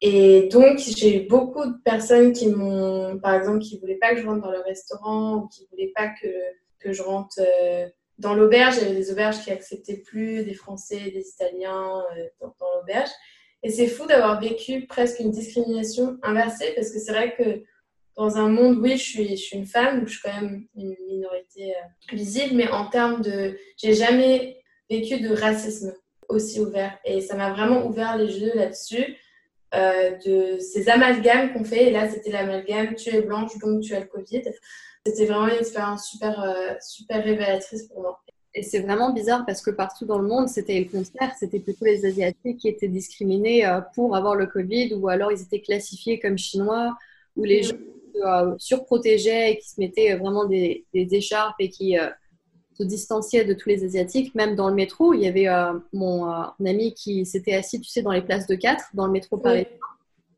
Et 0.00 0.48
donc, 0.48 0.78
j'ai 0.78 1.16
eu 1.16 1.28
beaucoup 1.28 1.64
de 1.64 1.76
personnes 1.84 2.32
qui 2.32 2.48
m'ont, 2.48 3.18
par 3.18 3.34
exemple, 3.34 3.60
qui 3.60 3.76
ne 3.76 3.80
voulaient 3.80 3.98
pas 3.98 4.14
que 4.14 4.20
je 4.20 4.26
rentre 4.26 4.42
dans 4.42 4.50
le 4.50 4.60
restaurant 4.60 5.36
ou 5.36 5.48
qui 5.48 5.62
ne 5.62 5.68
voulaient 5.68 5.92
pas 5.94 6.08
que, 6.08 6.28
que 6.78 6.92
je 6.92 7.02
rentre 7.02 7.36
euh, 7.40 7.88
dans 8.18 8.34
l'auberge. 8.34 8.76
Il 8.76 8.82
y 8.82 8.86
avait 8.86 8.96
des 8.96 9.10
auberges 9.10 9.42
qui 9.42 9.50
acceptaient 9.50 9.96
plus 9.96 10.44
des 10.44 10.54
Français, 10.54 11.10
des 11.10 11.26
Italiens 11.26 12.02
euh, 12.16 12.24
dans, 12.40 12.54
dans 12.60 12.74
l'auberge. 12.78 13.08
Et 13.62 13.70
c'est 13.70 13.86
fou 13.86 14.06
d'avoir 14.06 14.40
vécu 14.40 14.86
presque 14.86 15.20
une 15.20 15.30
discrimination 15.30 16.18
inversée 16.22 16.72
parce 16.74 16.90
que 16.90 16.98
c'est 16.98 17.12
vrai 17.12 17.34
que 17.34 17.64
dans 18.14 18.36
un 18.36 18.48
monde, 18.48 18.76
oui, 18.78 18.98
je 18.98 19.02
suis, 19.02 19.28
je 19.30 19.42
suis 19.42 19.56
une 19.56 19.66
femme, 19.66 20.00
donc 20.00 20.08
je 20.08 20.18
suis 20.18 20.22
quand 20.22 20.40
même 20.40 20.66
une 20.76 20.94
minorité 21.08 21.74
visible, 22.12 22.54
mais 22.54 22.68
en 22.68 22.88
termes 22.88 23.22
de. 23.22 23.56
J'ai 23.76 23.94
jamais 23.94 24.62
vécu 24.90 25.18
de 25.18 25.34
racisme 25.34 25.94
aussi 26.28 26.60
ouvert. 26.60 26.98
Et 27.04 27.20
ça 27.20 27.36
m'a 27.36 27.52
vraiment 27.52 27.86
ouvert 27.86 28.16
les 28.16 28.40
yeux 28.40 28.52
là-dessus, 28.54 29.16
euh, 29.74 30.12
de 30.24 30.58
ces 30.60 30.88
amalgames 30.88 31.52
qu'on 31.52 31.64
fait. 31.64 31.88
Et 31.88 31.90
là, 31.90 32.08
c'était 32.08 32.30
l'amalgame, 32.30 32.94
tu 32.94 33.10
es 33.10 33.22
blanche, 33.22 33.56
donc 33.58 33.82
tu 33.82 33.94
as 33.94 34.00
le 34.00 34.06
Covid. 34.06 34.42
C'était 35.06 35.26
vraiment 35.26 35.48
une 35.48 35.58
expérience 35.58 36.08
super, 36.08 36.42
euh, 36.42 36.74
super 36.80 37.22
révélatrice 37.22 37.84
pour 37.84 38.02
moi. 38.02 38.20
Et 38.54 38.62
c'est 38.62 38.80
vraiment 38.80 39.12
bizarre 39.12 39.44
parce 39.44 39.62
que 39.62 39.70
partout 39.70 40.06
dans 40.06 40.18
le 40.18 40.28
monde, 40.28 40.48
c'était 40.48 40.78
le 40.78 40.86
contraire. 40.86 41.32
C'était 41.38 41.58
plutôt 41.58 41.84
les 41.84 42.06
Asiatiques 42.06 42.58
qui 42.58 42.68
étaient 42.68 42.88
discriminés 42.88 43.66
euh, 43.66 43.80
pour 43.94 44.14
avoir 44.14 44.36
le 44.36 44.46
Covid 44.46 44.94
ou 44.94 45.08
alors 45.08 45.32
ils 45.32 45.42
étaient 45.42 45.60
classifiés 45.60 46.20
comme 46.20 46.38
chinois 46.38 46.96
ou 47.36 47.42
les 47.42 47.62
mm. 47.62 47.64
gens 47.64 48.56
surprotégeaient 48.58 49.52
et 49.52 49.58
qui 49.58 49.68
se 49.68 49.80
mettaient 49.80 50.14
vraiment 50.14 50.44
des, 50.44 50.84
des 50.94 51.08
écharpes 51.16 51.56
et 51.58 51.68
qui 51.68 51.96
te 52.76 52.82
distanciais 52.82 53.44
de 53.44 53.54
tous 53.54 53.68
les 53.68 53.84
Asiatiques. 53.84 54.34
Même 54.34 54.54
dans 54.56 54.68
le 54.68 54.74
métro, 54.74 55.14
il 55.14 55.20
y 55.20 55.28
avait 55.28 55.48
mon, 55.92 56.24
ami 56.64 56.94
qui 56.94 57.24
s'était 57.26 57.54
assis, 57.54 57.80
tu 57.80 57.88
sais, 57.88 58.02
dans 58.02 58.12
les 58.12 58.22
places 58.22 58.46
de 58.46 58.54
4 58.54 58.84
dans 58.94 59.06
le 59.06 59.12
métro 59.12 59.36
parisien. 59.36 59.68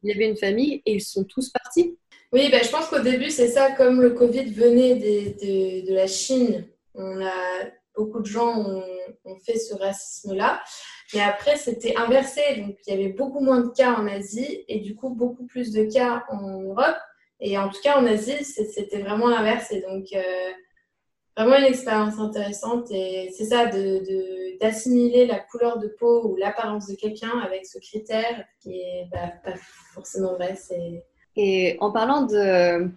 Il 0.03 0.11
y 0.11 0.13
avait 0.13 0.29
une 0.29 0.37
famille 0.37 0.83
et 0.87 0.95
ils 0.95 1.01
sont 1.01 1.25
tous 1.25 1.51
partis. 1.51 1.97
Oui, 2.33 2.49
ben, 2.51 2.63
je 2.63 2.71
pense 2.71 2.89
qu'au 2.89 3.01
début, 3.01 3.31
c'est 3.31 3.49
ça, 3.49 3.73
comme 3.73 4.03
le 4.03 4.11
Covid 4.11 4.45
venait 4.53 4.95
de 4.97 5.95
la 5.95 6.07
Chine, 6.07 6.67
on 6.95 7.25
a, 7.25 7.33
beaucoup 7.97 8.21
de 8.21 8.27
gens 8.27 8.59
ont, 8.59 8.85
ont 9.25 9.37
fait 9.37 9.59
ce 9.59 9.75
racisme-là. 9.75 10.63
Mais 11.15 11.21
après, 11.21 11.57
c'était 11.57 11.97
inversé. 11.97 12.41
Donc, 12.59 12.77
il 12.87 12.95
y 12.95 12.97
avait 12.97 13.13
beaucoup 13.13 13.41
moins 13.41 13.61
de 13.61 13.71
cas 13.71 13.95
en 13.95 14.07
Asie 14.07 14.65
et 14.69 14.81
du 14.81 14.95
coup, 14.95 15.11
beaucoup 15.11 15.47
plus 15.47 15.73
de 15.73 15.85
cas 15.85 16.25
en 16.31 16.61
Europe. 16.63 16.97
Et 17.41 17.59
en 17.59 17.69
tout 17.69 17.81
cas, 17.83 17.99
en 17.99 18.07
Asie, 18.07 18.45
c'était 18.45 19.01
vraiment 19.01 19.29
l'inverse. 19.29 19.71
Et 19.71 19.83
donc, 19.83 20.07
euh, 20.15 20.51
vraiment 21.37 21.59
une 21.59 21.65
expérience 21.65 22.19
intéressante. 22.19 22.91
Et 22.91 23.33
c'est 23.37 23.45
ça, 23.45 23.67
d'assimiler 24.61 25.27
la 25.27 25.39
couleur 25.39 25.79
de 25.79 25.89
peau 25.89 26.27
ou 26.27 26.37
l'apparence 26.37 26.87
de 26.89 26.95
quelqu'un 26.95 27.39
avec 27.45 27.67
ce 27.67 27.79
critère 27.79 28.45
qui 28.61 28.81
est 28.81 29.09
bah, 29.11 29.33
pas 29.45 29.55
forcément 29.93 30.35
vrai. 30.35 30.57
Et 31.37 31.77
en 31.81 31.93
parlant 31.93 32.23
de, 32.23 32.89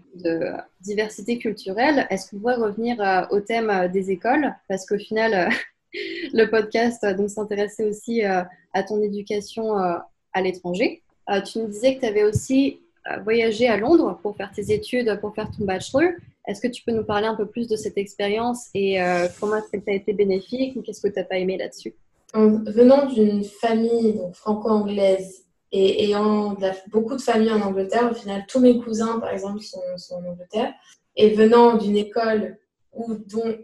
diversité 0.82 1.38
culturelle, 1.38 2.08
est-ce 2.10 2.30
qu'on 2.30 2.40
pourrait 2.40 2.56
revenir 2.56 3.02
euh, 3.02 3.26
au 3.32 3.42
thème 3.42 3.70
euh, 3.70 3.88
des 3.90 4.12
écoles? 4.12 4.56
Parce 4.70 4.86
qu'au 4.86 4.98
final, 4.98 5.50
le 6.34 6.46
podcast 6.46 7.06
s'intéressait 7.28 7.84
aussi 7.84 8.24
à 8.24 8.84
ton 8.88 9.02
éducation 9.02 9.76
à 9.76 10.42
l'étranger. 10.42 11.02
Tu 11.46 11.60
nous 11.60 11.68
disais 11.68 11.96
que 11.96 12.02
tu 12.02 12.06
avais 12.06 12.24
aussi 12.24 12.80
voyagé 13.24 13.68
à 13.68 13.78
Londres 13.78 14.20
pour 14.22 14.38
faire 14.38 14.52
tes 14.52 14.72
études, 14.72 15.20
pour 15.20 15.34
faire 15.34 15.50
ton 15.50 15.66
bachelor. 15.66 16.12
Est-ce 16.50 16.62
que 16.62 16.68
tu 16.68 16.82
peux 16.84 16.92
nous 16.92 17.04
parler 17.04 17.28
un 17.28 17.36
peu 17.36 17.48
plus 17.48 17.68
de 17.68 17.76
cette 17.76 17.98
expérience 18.00 18.70
et 18.74 19.00
euh, 19.00 19.28
comment 19.40 19.58
est-ce 19.58 19.70
qu'elle 19.70 19.84
t'a 19.84 19.94
été 19.94 20.14
bénéfique 20.14 20.76
ou 20.76 20.82
qu'est-ce 20.82 21.00
que 21.00 21.08
tu 21.08 21.20
n'as 21.20 21.24
pas 21.24 21.38
aimé 21.38 21.58
là-dessus? 21.58 21.94
Venant 22.34 23.06
d'une 23.06 23.44
famille 23.44 24.20
franco-anglaise 24.34 25.46
et 25.72 26.06
ayant 26.06 26.58
beaucoup 26.88 27.16
de 27.16 27.22
familles 27.22 27.52
en 27.52 27.62
Angleterre, 27.62 28.10
au 28.12 28.16
final, 28.16 28.46
tous 28.48 28.60
mes 28.60 28.80
cousins, 28.80 29.20
par 29.20 29.30
exemple, 29.30 29.62
sont, 29.62 29.80
en 30.12 30.26
Angleterre, 30.26 30.74
et 31.16 31.30
venant 31.36 31.78
d'une 31.78 31.98
école 31.98 32.58
où 32.94 33.14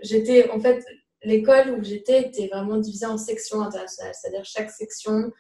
j'étais, 0.03 0.51
en 0.51 0.59
fait, 0.59 0.85
l'école 1.23 1.71
où 1.71 1.83
j'étais 1.83 2.21
était 2.21 2.47
vraiment 2.53 2.77
divisée 2.77 3.07
en 3.07 3.17
sections 3.17 3.61
internationales, 3.61 4.13
c'est-à-dire 4.13 4.45
chaque 4.45 4.69
section 4.69 5.31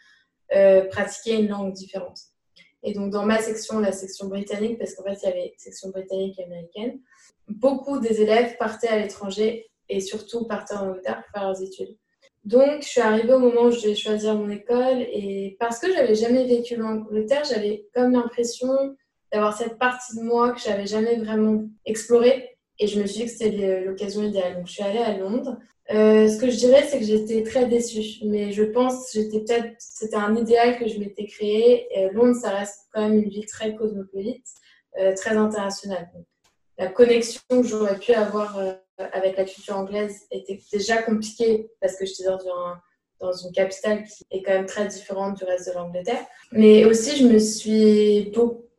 euh, 0.55 0.85
pratiquait 0.85 1.39
une 1.39 1.49
langue 1.49 1.73
différente. 1.73 2.19
Et 2.85 2.93
donc, 2.93 3.09
dans 3.09 3.25
ma 3.25 3.39
section, 3.39 3.79
la 3.79 3.91
section 3.91 4.27
britannique, 4.27 4.77
parce 4.77 4.93
qu'en 4.93 5.03
fait, 5.03 5.17
il 5.23 5.25
y 5.25 5.31
avait 5.31 5.53
section 5.57 5.89
britannique 5.89 6.37
et 6.37 6.43
américaine, 6.43 6.99
beaucoup 7.49 7.99
des 7.99 8.21
élèves 8.21 8.57
partaient 8.57 8.87
à 8.87 8.99
l'étranger 8.99 9.71
et 9.89 9.99
surtout 9.99 10.45
partaient 10.45 10.75
en 10.75 10.89
Angleterre 10.89 11.23
pour 11.23 11.31
faire 11.31 11.49
leurs 11.49 11.61
études. 11.63 11.97
Donc, 12.43 12.83
je 12.83 12.87
suis 12.87 13.01
arrivée 13.01 13.33
au 13.33 13.39
moment 13.39 13.63
où 13.63 13.71
je 13.71 13.81
devais 13.81 13.95
choisir 13.95 14.35
mon 14.35 14.51
école 14.51 15.01
et 15.01 15.57
parce 15.59 15.79
que 15.79 15.91
j'avais 15.91 16.13
jamais 16.13 16.45
vécu 16.45 16.79
en 16.79 16.97
Angleterre, 16.97 17.43
j'avais 17.43 17.87
comme 17.95 18.11
l'impression 18.11 18.95
d'avoir 19.33 19.57
cette 19.57 19.79
partie 19.79 20.15
de 20.15 20.21
moi 20.21 20.51
que 20.51 20.61
j'avais 20.61 20.85
jamais 20.85 21.15
vraiment 21.15 21.63
explorée 21.85 22.55
et 22.77 22.85
je 22.85 23.01
me 23.01 23.07
suis 23.07 23.21
dit 23.21 23.25
que 23.25 23.31
c'était 23.31 23.83
l'occasion 23.83 24.21
idéale. 24.21 24.57
Donc, 24.57 24.67
je 24.67 24.73
suis 24.73 24.83
allée 24.83 24.99
à 24.99 25.17
Londres 25.17 25.57
euh, 25.91 26.27
ce 26.27 26.39
que 26.39 26.49
je 26.49 26.57
dirais, 26.57 26.83
c'est 26.87 26.99
que 26.99 27.05
j'étais 27.05 27.43
très 27.43 27.67
déçue. 27.67 28.25
Mais 28.25 28.51
je 28.51 28.63
pense 28.63 29.11
j'étais 29.13 29.39
peut-être, 29.39 29.75
c'était 29.77 30.15
un 30.15 30.35
idéal 30.35 30.77
que 30.79 30.87
je 30.87 30.99
m'étais 30.99 31.25
créé. 31.25 31.87
Et 31.91 32.09
Londres, 32.11 32.35
ça 32.35 32.49
reste 32.49 32.87
quand 32.93 33.07
même 33.07 33.19
une 33.21 33.29
ville 33.29 33.45
très 33.45 33.75
cosmopolite, 33.75 34.47
euh, 34.99 35.13
très 35.15 35.37
internationale. 35.37 36.09
la 36.77 36.87
connexion 36.87 37.41
que 37.49 37.63
j'aurais 37.63 37.99
pu 37.99 38.13
avoir 38.13 38.57
euh, 38.57 38.73
avec 39.13 39.37
la 39.37 39.45
culture 39.45 39.77
anglaise 39.77 40.25
était 40.31 40.59
déjà 40.71 41.01
compliquée 41.01 41.69
parce 41.79 41.95
que 41.95 42.05
j'étais 42.05 42.25
dans, 42.25 42.39
dans 43.19 43.33
une 43.33 43.51
capitale 43.51 44.03
qui 44.03 44.25
est 44.31 44.41
quand 44.41 44.53
même 44.53 44.65
très 44.65 44.87
différente 44.87 45.37
du 45.37 45.43
reste 45.43 45.69
de 45.69 45.73
l'Angleterre. 45.73 46.25
Mais 46.51 46.85
aussi, 46.85 47.15
je 47.15 47.27
me 47.27 47.39
suis 47.39 48.31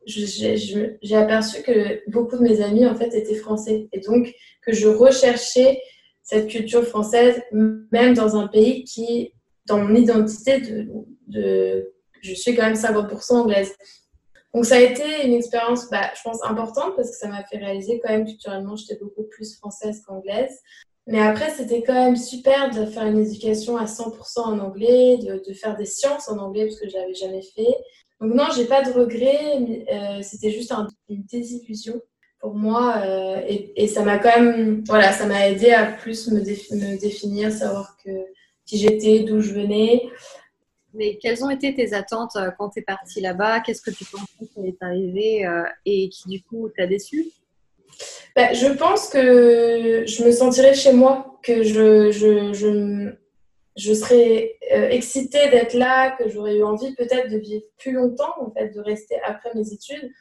j'ai 0.07 1.15
aperçu 1.15 1.61
que 1.63 2.01
beaucoup 2.09 2.37
de 2.37 2.41
mes 2.41 2.61
amis 2.61 2.85
en 2.85 2.95
fait 2.95 3.13
étaient 3.13 3.35
français 3.35 3.89
et 3.91 3.99
donc 3.99 4.33
que 4.65 4.71
je 4.71 4.87
recherchais 4.87 5.81
cette 6.27 6.49
culture 6.49 6.85
française, 6.85 7.41
même 7.53 8.13
dans 8.13 8.35
un 8.35 8.47
pays 8.47 8.83
qui, 8.83 9.31
dans 9.65 9.77
mon 9.77 9.95
identité, 9.95 10.59
de, 11.27 11.93
je 12.21 12.33
suis 12.33 12.53
quand 12.53 12.63
même 12.63 12.73
50% 12.73 13.33
anglaise. 13.33 13.73
Donc 14.53 14.65
ça 14.65 14.75
a 14.75 14.79
été 14.79 15.25
une 15.25 15.33
expérience, 15.33 15.89
bah, 15.89 16.11
je 16.17 16.21
pense, 16.23 16.43
importante 16.43 16.97
parce 16.97 17.11
que 17.11 17.15
ça 17.15 17.29
m'a 17.29 17.45
fait 17.45 17.57
réaliser 17.57 18.01
quand 18.03 18.11
même 18.11 18.25
culturellement, 18.25 18.75
j'étais 18.75 19.01
beaucoup 19.01 19.23
plus 19.23 19.55
française 19.55 20.03
qu'anglaise. 20.05 20.59
Mais 21.05 21.21
après, 21.21 21.49
c'était 21.51 21.81
quand 21.81 21.93
même 21.93 22.17
super 22.17 22.71
de 22.71 22.85
faire 22.85 23.05
une 23.05 23.19
éducation 23.19 23.77
à 23.77 23.85
100% 23.85 24.39
en 24.41 24.59
anglais, 24.59 25.17
de, 25.19 25.53
faire 25.53 25.77
des 25.77 25.85
sciences 25.85 26.27
en 26.27 26.39
anglais 26.39 26.65
parce 26.65 26.77
que 26.77 26.89
je 26.89 26.95
l'avais 26.95 27.13
jamais 27.13 27.41
fait. 27.41 27.73
Donc 28.19 28.33
non, 28.33 28.47
j'ai 28.53 28.65
pas 28.65 28.81
de 28.81 28.91
regrets, 28.91 29.85
euh, 29.93 30.21
c'était 30.23 30.51
juste 30.51 30.73
une 31.07 31.23
désillusion 31.23 32.01
pour 32.39 32.55
moi. 32.55 33.01
Euh, 33.03 33.41
et, 33.75 33.87
ça 33.87 34.03
m'a 34.03 34.17
quand 34.17 34.39
même, 34.39 34.83
voilà, 34.85 35.11
ça 35.11 35.25
m'a 35.25 35.49
aidé 35.49 35.71
à 35.71 35.85
plus 35.85 36.29
me, 36.29 36.39
me 36.39 36.99
définir, 36.99 37.51
savoir 37.51 37.97
que, 38.03 38.11
qui 38.65 38.77
j'étais, 38.77 39.19
d'où 39.19 39.41
je 39.41 39.53
venais. 39.53 40.03
Mais 40.93 41.17
quelles 41.17 41.43
ont 41.43 41.49
été 41.49 41.73
tes 41.75 41.93
attentes 41.93 42.35
euh, 42.37 42.49
quand 42.57 42.69
tu 42.69 42.79
es 42.79 42.81
partie 42.81 43.21
là-bas? 43.21 43.61
Qu'est-ce 43.61 43.81
que 43.81 43.91
tu 43.91 44.05
pensais 44.05 44.51
qui 44.53 44.67
est 44.67 44.77
arrivé 44.81 45.45
euh, 45.45 45.63
et 45.85 46.09
qui 46.09 46.27
du 46.27 46.41
coup 46.43 46.69
t'a 46.75 46.87
déçu 46.87 47.27
bah, 48.35 48.53
Je 48.53 48.67
pense 48.67 49.09
que 49.09 50.05
je 50.07 50.23
me 50.23 50.31
sentirais 50.31 50.73
chez 50.73 50.93
moi, 50.93 51.39
que 51.43 51.63
je, 51.63 52.11
je, 52.11 52.53
je, 52.53 53.13
je 53.75 53.93
serais 53.93 54.57
excitée 54.71 55.49
d'être 55.49 55.73
là, 55.73 56.11
que 56.11 56.29
j'aurais 56.29 56.57
eu 56.57 56.63
envie 56.63 56.95
peut-être 56.95 57.29
de 57.29 57.37
vivre 57.37 57.63
plus 57.77 57.91
longtemps, 57.91 58.33
en 58.39 58.51
fait, 58.51 58.69
de 58.69 58.79
rester 58.79 59.15
après 59.25 59.51
mes 59.53 59.71
études. 59.71 60.11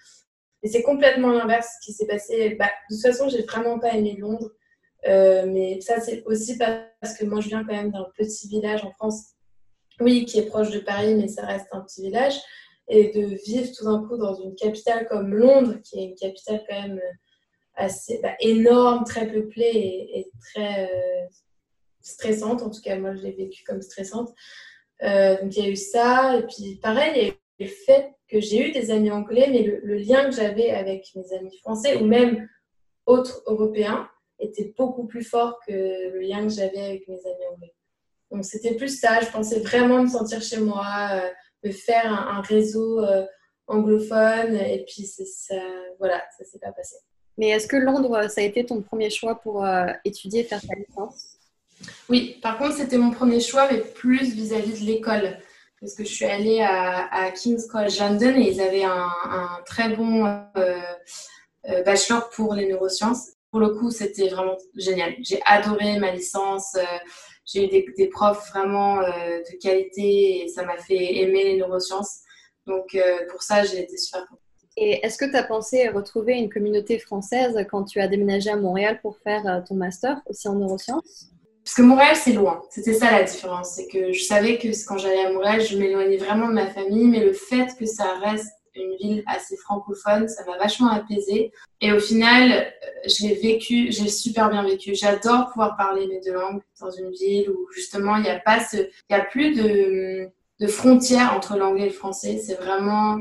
Et 0.67 0.69
c'est 0.69 0.83
complètement 0.83 1.31
l'inverse 1.31 1.69
qui 1.85 1.93
s'est 1.93 2.09
passé. 2.09 2.57
Bah, 2.57 2.69
de 2.91 2.97
toute 2.97 3.01
façon, 3.01 3.29
j'ai 3.29 3.43
vraiment 3.43 3.79
pas 3.79 3.95
aimé 3.95 4.17
Londres. 4.19 4.51
Euh, 5.07 5.47
mais 5.47 5.81
ça, 5.81 6.01
c'est 6.01 6.25
aussi 6.27 6.59
parce 6.59 7.17
que 7.17 7.25
moi, 7.25 7.41
je 7.41 7.47
viens 7.47 7.63
quand 7.63 7.73
même 7.73 7.93
d'un 7.93 8.09
petit 8.17 8.49
village 8.49 8.85
en 8.85 8.91
France, 8.91 9.37
oui, 10.01 10.25
qui 10.25 10.41
est 10.41 10.47
proche 10.47 10.71
de 10.73 10.81
Paris, 10.81 11.15
mais 11.15 11.29
ça 11.29 11.47
reste 11.47 11.69
un 11.71 11.83
petit 11.83 12.03
village. 12.03 12.35
Et 12.89 13.13
de 13.13 13.37
vivre 13.47 13.71
tout 13.79 13.85
d'un 13.85 14.05
coup 14.09 14.17
dans 14.17 14.35
une 14.35 14.57
capitale 14.57 15.07
comme 15.07 15.33
Londres, 15.33 15.77
qui 15.85 16.01
est 16.01 16.05
une 16.07 16.17
capitale 16.17 16.65
quand 16.69 16.83
même 16.83 17.01
assez 17.77 18.19
bah, 18.21 18.35
énorme, 18.41 19.05
très 19.05 19.31
peuplée 19.31 20.11
et, 20.15 20.33
très 20.41 20.91
euh, 20.91 21.27
stressante. 22.01 22.63
En 22.63 22.71
tout 22.71 22.81
cas, 22.81 22.99
moi, 22.99 23.15
je 23.15 23.23
l'ai 23.23 23.31
vécu 23.31 23.63
comme 23.63 23.83
stressante. 23.83 24.31
Euh, 25.05 25.41
donc, 25.41 25.57
il 25.57 25.63
y 25.63 25.67
a 25.69 25.71
eu 25.71 25.77
ça. 25.77 26.37
Et 26.37 26.43
puis, 26.43 26.81
pareil, 26.83 27.13
il 27.15 27.23
y 27.23 27.27
a 27.27 27.29
eu 27.29 27.37
le 27.61 27.67
fait 27.69 28.16
que 28.29 28.41
j'ai 28.41 28.69
eu 28.69 28.73
des 28.73 28.91
amis 28.91 29.11
anglais, 29.11 29.49
mais 29.51 29.63
le, 29.63 29.97
lien 29.97 30.25
que 30.25 30.33
j'avais 30.33 30.71
avec 30.71 31.09
mes 31.15 31.33
amis 31.37 31.57
français 31.59 31.97
ou 31.97 32.07
même 32.07 32.49
autres 33.07 33.43
européens 33.47 34.09
était 34.39 34.75
beaucoup 34.77 35.07
plus 35.07 35.23
fort 35.23 35.59
que 35.67 35.73
le 35.73 36.21
lien 36.21 36.43
que 36.43 36.53
j'avais 36.53 36.81
avec 36.81 37.09
mes 37.09 37.19
amis 37.19 37.47
anglais. 37.55 37.75
Donc 38.31 38.45
c'était 38.45 38.75
plus 38.75 38.99
ça, 38.99 39.21
je 39.21 39.31
pensais 39.31 39.61
vraiment 39.61 40.03
me 40.03 40.09
sentir 40.09 40.43
chez 40.43 40.59
moi, 40.59 40.87
euh, 41.13 41.31
me 41.65 41.71
faire 41.71 42.13
un, 42.13 42.41
réseau 42.41 43.01
euh, 43.05 43.25
anglophone, 43.69 44.57
et 44.57 44.85
puis 44.87 45.07
ça, 45.07 45.55
voilà, 45.99 46.23
ça 46.37 46.45
s'est 46.45 46.59
pas 46.59 46.73
passé. 46.73 46.97
Mais 47.39 47.49
est-ce 47.49 47.69
que 47.69 47.77
Londres, 47.77 48.29
ça 48.29 48.41
a 48.41 48.45
été 48.45 48.65
ton 48.65 48.83
premier 48.83 49.11
choix 49.11 49.37
pour 49.41 49.65
euh, 49.65 49.87
étudier 50.05 50.41
et 50.41 50.45
faire 50.45 50.61
ta 50.61 50.75
licence? 50.75 51.37
Oui, 52.09 52.39
par 52.43 52.59
contre, 52.59 52.75
c'était 52.75 52.99
mon 52.99 53.11
premier 53.11 53.41
choix, 53.41 53.69
mais 53.71 53.81
plus 53.81 54.35
vis-à-vis 54.35 54.73
-vis 54.73 54.81
de 54.81 54.87
l'école 54.87 55.39
parce 55.87 55.95
que 55.95 56.03
je 56.03 56.13
suis 56.13 56.25
allée 56.25 56.61
à, 56.63 57.31
King's 57.31 57.67
College 57.67 58.01
London 58.01 58.35
et 58.37 58.51
ils 58.51 58.61
avaient 58.61 58.83
un, 58.83 59.09
très 59.67 59.95
bon 59.95 60.27
euh, 60.27 60.41
euh, 61.69 61.83
bachelor 61.85 62.29
pour 62.31 62.55
les 62.55 62.67
neurosciences. 62.67 63.29
Pour 63.53 63.61
le 63.61 63.69
coup, 63.69 63.93
c'était 63.93 64.29
vraiment 64.29 64.57
génial. 64.75 65.15
J'ai 65.21 65.41
adoré 65.47 66.01
ma 66.01 66.11
licence. 66.11 66.75
Euh, 66.75 66.83
j'ai 67.45 67.67
eu 67.67 67.85
des, 67.97 68.09
profs 68.09 68.51
vraiment 68.51 68.97
de 68.97 69.59
qualité 69.63 70.43
et 70.43 70.49
ça 70.49 70.65
m'a 70.65 70.77
fait 70.77 71.19
aimer 71.19 71.45
les 71.45 71.57
neurosciences. 71.57 72.19
Donc, 72.67 72.99
pour 73.31 73.45
ça, 73.45 73.63
j'ai 73.63 73.83
été 73.83 73.97
super 73.97 74.27
contente. 74.27 74.41
Et 74.77 75.07
est-ce 75.07 75.17
que 75.17 75.25
tu 75.25 75.37
as 75.37 75.45
pensé 75.45 75.89
retrouver 75.89 76.33
une 76.33 76.51
communauté 76.51 76.99
française 76.99 77.65
quand 77.71 77.85
tu 77.85 78.01
as 78.01 78.09
déménagé 78.09 78.51
à 78.51 78.57
Montréal 78.57 78.99
pour 79.01 79.19
faire 79.19 79.63
ton 79.69 79.77
master 79.77 80.21
aussi 80.27 80.49
en 80.49 80.57
neurosciences? 80.57 81.31
Parce 81.67 81.75
que 81.75 81.83
Montréal, 81.83 82.15
c'est 82.15 82.33
loin. 82.33 82.63
C'était 82.71 82.95
ça 82.95 83.11
la 83.11 83.25
différence. 83.25 83.71
C'est 83.71 83.89
que 83.89 84.13
je 84.13 84.23
savais 84.23 84.57
que 84.57 84.69
quand 84.87 84.99
j'allais 84.99 85.25
à 85.25 85.33
Montréal, 85.33 85.61
je 85.61 85.77
m'éloignais 85.77 86.17
vraiment 86.17 86.47
de 86.47 86.53
ma 86.53 86.69
famille, 86.69 87.09
mais 87.09 87.19
le 87.19 87.33
fait 87.33 87.77
que 87.77 87.87
ça 87.87 88.05
reste 88.21 88.53
une 88.77 88.95
ville 89.01 89.25
assez 89.27 89.57
francophone, 89.57 90.29
ça 90.29 90.45
m'a 90.45 90.59
vachement 90.59 90.93
apaisée. 90.93 91.51
Et 91.81 91.91
au 91.91 91.99
final, 91.99 92.53
euh, 92.53 93.09
je 93.09 93.27
l'ai 93.27 93.35
vécu, 93.35 93.91
j'ai 93.91 94.07
super 94.07 94.49
bien 94.49 94.63
vécu. 94.63 94.95
J'adore 94.95 95.49
pouvoir 95.49 95.77
parler 95.77 96.07
mes 96.07 96.21
deux 96.21 96.35
langues 96.35 96.63
dans 96.81 96.93
une 96.93 97.11
ville 97.11 97.51
où 97.51 97.67
justement 97.75 98.15
il 98.15 98.23
n'y 98.23 98.31
a 98.31 98.39
pas 98.39 98.65
ce, 98.65 98.77
il 98.77 99.11
y 99.11 99.15
a 99.15 99.25
plus 99.25 99.53
de, 99.53 100.29
de 100.61 100.67
frontières 100.69 101.35
entre 101.35 101.57
l'anglais 101.57 101.87
et 101.87 101.89
le 101.89 101.93
français. 101.93 102.39
C'est 102.39 102.55
vraiment 102.55 103.19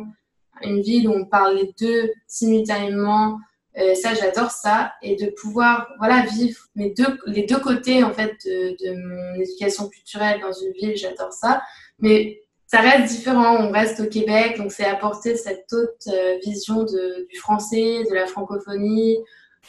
une 0.62 0.82
ville 0.82 1.10
où 1.10 1.14
on 1.14 1.26
parle 1.26 1.56
les 1.56 1.74
deux 1.80 2.12
simultanément. 2.28 3.40
Euh, 3.78 3.94
ça, 3.96 4.14
j'adore 4.14 4.52
ça. 4.52 4.94
Et 5.02 5.16
de 5.16 5.28
pouvoir 5.32 5.90
voilà, 5.98 6.26
vivre 6.26 6.60
les 6.76 6.92
deux 6.92 7.60
côtés 7.60 8.04
en 8.04 8.14
fait, 8.14 8.36
de, 8.46 8.94
mon 8.96 9.42
éducation 9.42 9.90
culturelle 9.90 10.40
dans 10.42 10.54
une 10.54 10.72
ville, 10.74 10.96
j'adore 10.96 11.34
ça. 11.34 11.62
Mais 12.00 12.42
ça 12.68 12.80
reste 12.80 13.14
différent. 13.14 13.58
On 13.58 13.72
reste 13.72 14.00
au 14.00 14.08
Québec, 14.08 14.58
donc 14.58 14.72
c'est 14.72 14.86
apporter 14.86 15.36
cette 15.36 15.72
autre 15.74 16.10
euh, 16.10 16.38
vision 16.46 16.84
du 16.84 17.38
français, 17.38 18.04
de 18.10 18.14
la 18.14 18.28
francophonie, 18.28 19.18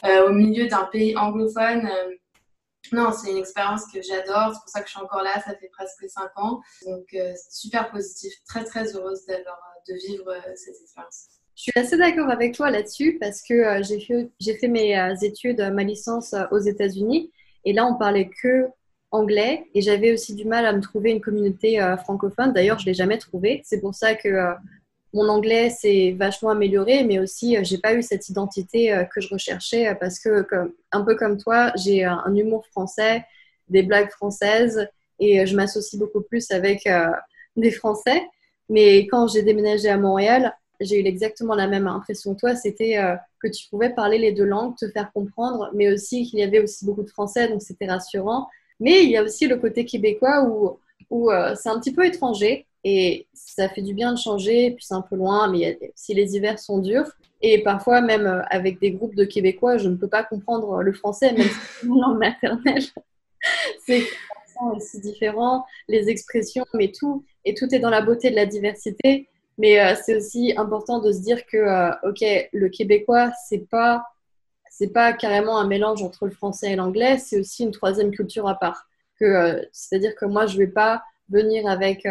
euh, 0.05 0.29
au 0.29 0.33
milieu 0.33 0.67
d'un 0.67 0.85
pays 0.85 1.15
anglophone. 1.17 1.89
non, 2.93 3.11
c'est 3.11 3.31
une 3.31 3.37
expérience 3.37 3.83
que 3.93 4.01
j'adore. 4.01 4.53
C'est 4.53 4.61
pour 4.61 4.69
ça 4.69 4.79
que 4.81 4.87
je 4.87 4.91
suis 4.91 5.01
encore 5.01 5.23
là. 5.23 5.33
Ça 5.45 5.53
fait 5.55 5.69
presque 5.69 6.09
cinq 6.09 6.31
ans. 6.37 6.61
Donc, 6.85 7.15
super 7.51 7.91
positif. 7.91 8.33
Très, 8.47 8.63
très 8.63 8.95
heureuse 8.95 9.25
de 9.25 9.93
vivre 10.07 10.33
cette 10.55 10.81
expérience. 10.81 11.36
Je 11.57 11.63
suis 11.63 11.71
assez 11.75 11.97
d'accord 11.97 12.29
avec 12.29 12.53
toi 12.53 12.69
là-dessus 12.69 13.17
parce 13.19 13.41
que 13.41 13.53
euh, 13.55 13.81
j'ai 14.39 14.53
fait, 14.53 14.67
mes 14.67 14.97
euh, 14.97 15.15
études, 15.23 15.59
ma 15.73 15.83
licence 15.83 16.33
euh, 16.33 16.43
aux 16.51 16.59
États-Unis 16.59 17.31
et 17.65 17.73
là 17.73 17.87
on 17.87 17.95
parlait 17.95 18.29
que 18.43 18.67
anglais 19.09 19.65
et 19.73 19.81
j'avais 19.81 20.13
aussi 20.13 20.35
du 20.35 20.45
mal 20.45 20.67
à 20.67 20.73
me 20.73 20.81
trouver 20.81 21.09
une 21.09 21.19
communauté 21.21 21.79
francophone. 22.03 22.53
D'ailleurs, 22.53 22.77
je 22.77 22.85
l'ai 22.85 22.93
jamais 22.93 23.17
trouvé. 23.17 23.61
C'est 23.63 23.79
pour 23.79 23.95
ça 23.95 24.15
que 24.15 24.53
mon 25.13 25.29
anglais 25.29 25.69
s'est 25.69 26.13
vachement 26.19 26.49
amélioré, 26.49 27.05
mais 27.05 27.17
aussi 27.17 27.55
j'ai 27.63 27.77
pas 27.77 27.93
eu 27.93 28.03
cette 28.03 28.27
identité 28.27 29.05
que 29.15 29.21
je 29.21 29.29
recherchais 29.29 29.95
parce 29.95 30.19
que 30.19 30.45
un 30.91 31.01
peu 31.03 31.15
comme 31.15 31.37
toi, 31.37 31.71
j'ai 31.77 32.03
un 32.03 32.35
humour 32.35 32.67
français, 32.67 33.23
des 33.69 33.81
blagues 33.81 34.11
françaises 34.11 34.89
et 35.19 35.45
je 35.45 35.55
m'associe 35.55 35.97
beaucoup 35.97 36.21
plus 36.21 36.51
avec 36.51 36.85
des 37.55 37.71
Français. 37.71 38.21
Mais 38.67 39.07
quand 39.07 39.29
j'ai 39.29 39.41
déménagé 39.41 39.87
à 39.87 39.97
Montréal, 39.97 40.53
j'ai 40.79 40.99
eu 41.01 41.05
exactement 41.05 41.55
la 41.55 41.67
même 41.67 41.87
impression 41.87 42.33
que 42.33 42.39
toi. 42.39 42.55
C'était 42.55 42.97
euh, 42.97 43.15
que 43.39 43.47
tu 43.47 43.67
pouvais 43.69 43.89
parler 43.89 44.17
les 44.17 44.31
deux 44.31 44.45
langues, 44.45 44.75
te 44.75 44.89
faire 44.89 45.11
comprendre, 45.11 45.69
mais 45.73 45.91
aussi 45.91 46.25
qu'il 46.25 46.39
y 46.39 46.43
avait 46.43 46.59
aussi 46.59 46.85
beaucoup 46.85 47.03
de 47.03 47.09
français, 47.09 47.47
donc 47.47 47.61
c'était 47.61 47.87
rassurant. 47.87 48.47
Mais 48.79 49.03
il 49.03 49.09
y 49.09 49.17
a 49.17 49.23
aussi 49.23 49.47
le 49.47 49.57
côté 49.57 49.85
québécois 49.85 50.43
où, 50.43 50.79
où 51.09 51.31
euh, 51.31 51.55
c'est 51.55 51.69
un 51.69 51.79
petit 51.79 51.93
peu 51.93 52.05
étranger 52.05 52.67
et 52.83 53.27
ça 53.33 53.67
fait 53.69 53.81
du 53.81 53.93
bien 53.93 54.13
de 54.13 54.17
changer, 54.17 54.71
puis 54.71 54.85
c'est 54.87 54.93
un 54.93 55.01
peu 55.01 55.15
loin, 55.15 55.49
mais 55.49 55.79
si 55.95 56.13
les 56.13 56.35
hivers 56.35 56.59
sont 56.59 56.79
durs. 56.79 57.11
Et 57.41 57.61
parfois, 57.61 58.01
même 58.01 58.25
euh, 58.25 58.41
avec 58.49 58.79
des 58.79 58.91
groupes 58.91 59.15
de 59.15 59.25
Québécois, 59.25 59.77
je 59.77 59.89
ne 59.89 59.95
peux 59.95 60.07
pas 60.07 60.23
comprendre 60.23 60.81
le 60.81 60.93
français, 60.93 61.33
même 61.33 61.47
si 61.47 61.59
c'est 61.81 61.87
mon 61.87 62.01
langue 62.01 62.19
maternelle. 62.19 62.83
c'est 63.85 64.03
aussi 64.73 64.99
différent, 64.99 65.65
les 65.87 66.09
expressions, 66.09 66.65
mais 66.73 66.91
tout. 66.91 67.23
Et 67.45 67.53
tout 67.53 67.73
est 67.73 67.79
dans 67.79 67.89
la 67.89 68.01
beauté 68.01 68.29
de 68.29 68.35
la 68.35 68.45
diversité. 68.45 69.27
Mais 69.57 69.79
euh, 69.79 69.95
c'est 70.03 70.15
aussi 70.15 70.53
important 70.55 70.99
de 70.99 71.11
se 71.11 71.19
dire 71.19 71.45
que, 71.45 71.57
euh, 71.57 71.91
OK, 72.03 72.23
le 72.53 72.69
québécois, 72.69 73.31
c'est 73.47 73.67
pas, 73.69 74.05
c'est 74.69 74.93
pas 74.93 75.13
carrément 75.13 75.57
un 75.57 75.67
mélange 75.67 76.03
entre 76.03 76.25
le 76.25 76.31
français 76.31 76.73
et 76.73 76.75
l'anglais, 76.75 77.17
c'est 77.17 77.39
aussi 77.39 77.63
une 77.63 77.71
troisième 77.71 78.11
culture 78.11 78.47
à 78.47 78.55
part. 78.55 78.87
Euh, 79.21 79.63
c'est-à-dire 79.71 80.15
que 80.15 80.25
moi, 80.25 80.45
je 80.45 80.57
vais 80.57 80.67
pas 80.67 81.03
venir 81.29 81.67
avec 81.67 82.07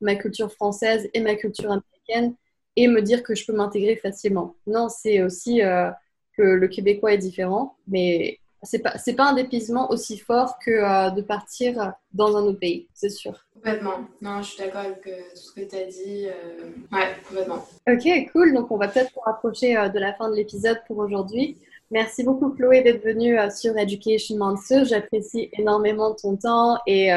ma 0.00 0.14
culture 0.14 0.52
française 0.52 1.08
et 1.14 1.20
ma 1.20 1.34
culture 1.34 1.72
américaine 1.72 2.34
et 2.76 2.86
me 2.88 3.02
dire 3.02 3.22
que 3.22 3.34
je 3.34 3.44
peux 3.44 3.52
m'intégrer 3.54 3.96
facilement. 3.96 4.54
Non, 4.66 4.88
c'est 4.88 5.22
aussi 5.22 5.60
que 6.36 6.42
le 6.42 6.68
québécois 6.68 7.14
est 7.14 7.18
différent, 7.18 7.76
mais 7.88 8.38
c'est 8.62 8.78
pas 8.78 8.96
c'est 8.98 9.14
pas 9.14 9.28
un 9.30 9.34
dépaysement 9.34 9.90
aussi 9.90 10.18
fort 10.18 10.58
que 10.60 11.12
de 11.12 11.22
partir 11.22 11.94
dans 12.12 12.36
un 12.36 12.42
autre 12.42 12.60
pays, 12.60 12.86
c'est 12.94 13.10
sûr. 13.10 13.44
Complètement. 13.62 14.08
Non, 14.20 14.42
je 14.42 14.50
suis 14.50 14.58
d'accord 14.58 14.80
avec 14.80 15.06
euh, 15.06 15.20
tout 15.30 15.36
ce 15.36 15.52
que 15.52 15.60
tu 15.60 15.76
as 15.76 15.84
dit. 15.84 16.26
Euh, 16.26 16.96
ouais, 16.96 17.14
complètement. 17.28 17.64
Ok, 17.88 18.32
cool. 18.32 18.54
Donc 18.54 18.72
on 18.72 18.76
va 18.76 18.88
peut-être 18.88 19.12
se 19.12 19.20
rapprocher 19.24 19.74
de 19.74 19.98
la 20.00 20.12
fin 20.14 20.28
de 20.28 20.34
l'épisode 20.34 20.80
pour 20.88 20.98
aujourd'hui. 20.98 21.58
Merci 21.92 22.24
beaucoup 22.24 22.50
Chloé 22.50 22.82
d'être 22.82 23.04
venue 23.04 23.36
sur 23.52 23.78
Education 23.78 24.36
Monster. 24.36 24.84
J'apprécie 24.84 25.48
énormément 25.52 26.12
ton 26.12 26.36
temps 26.36 26.78
et 26.88 27.10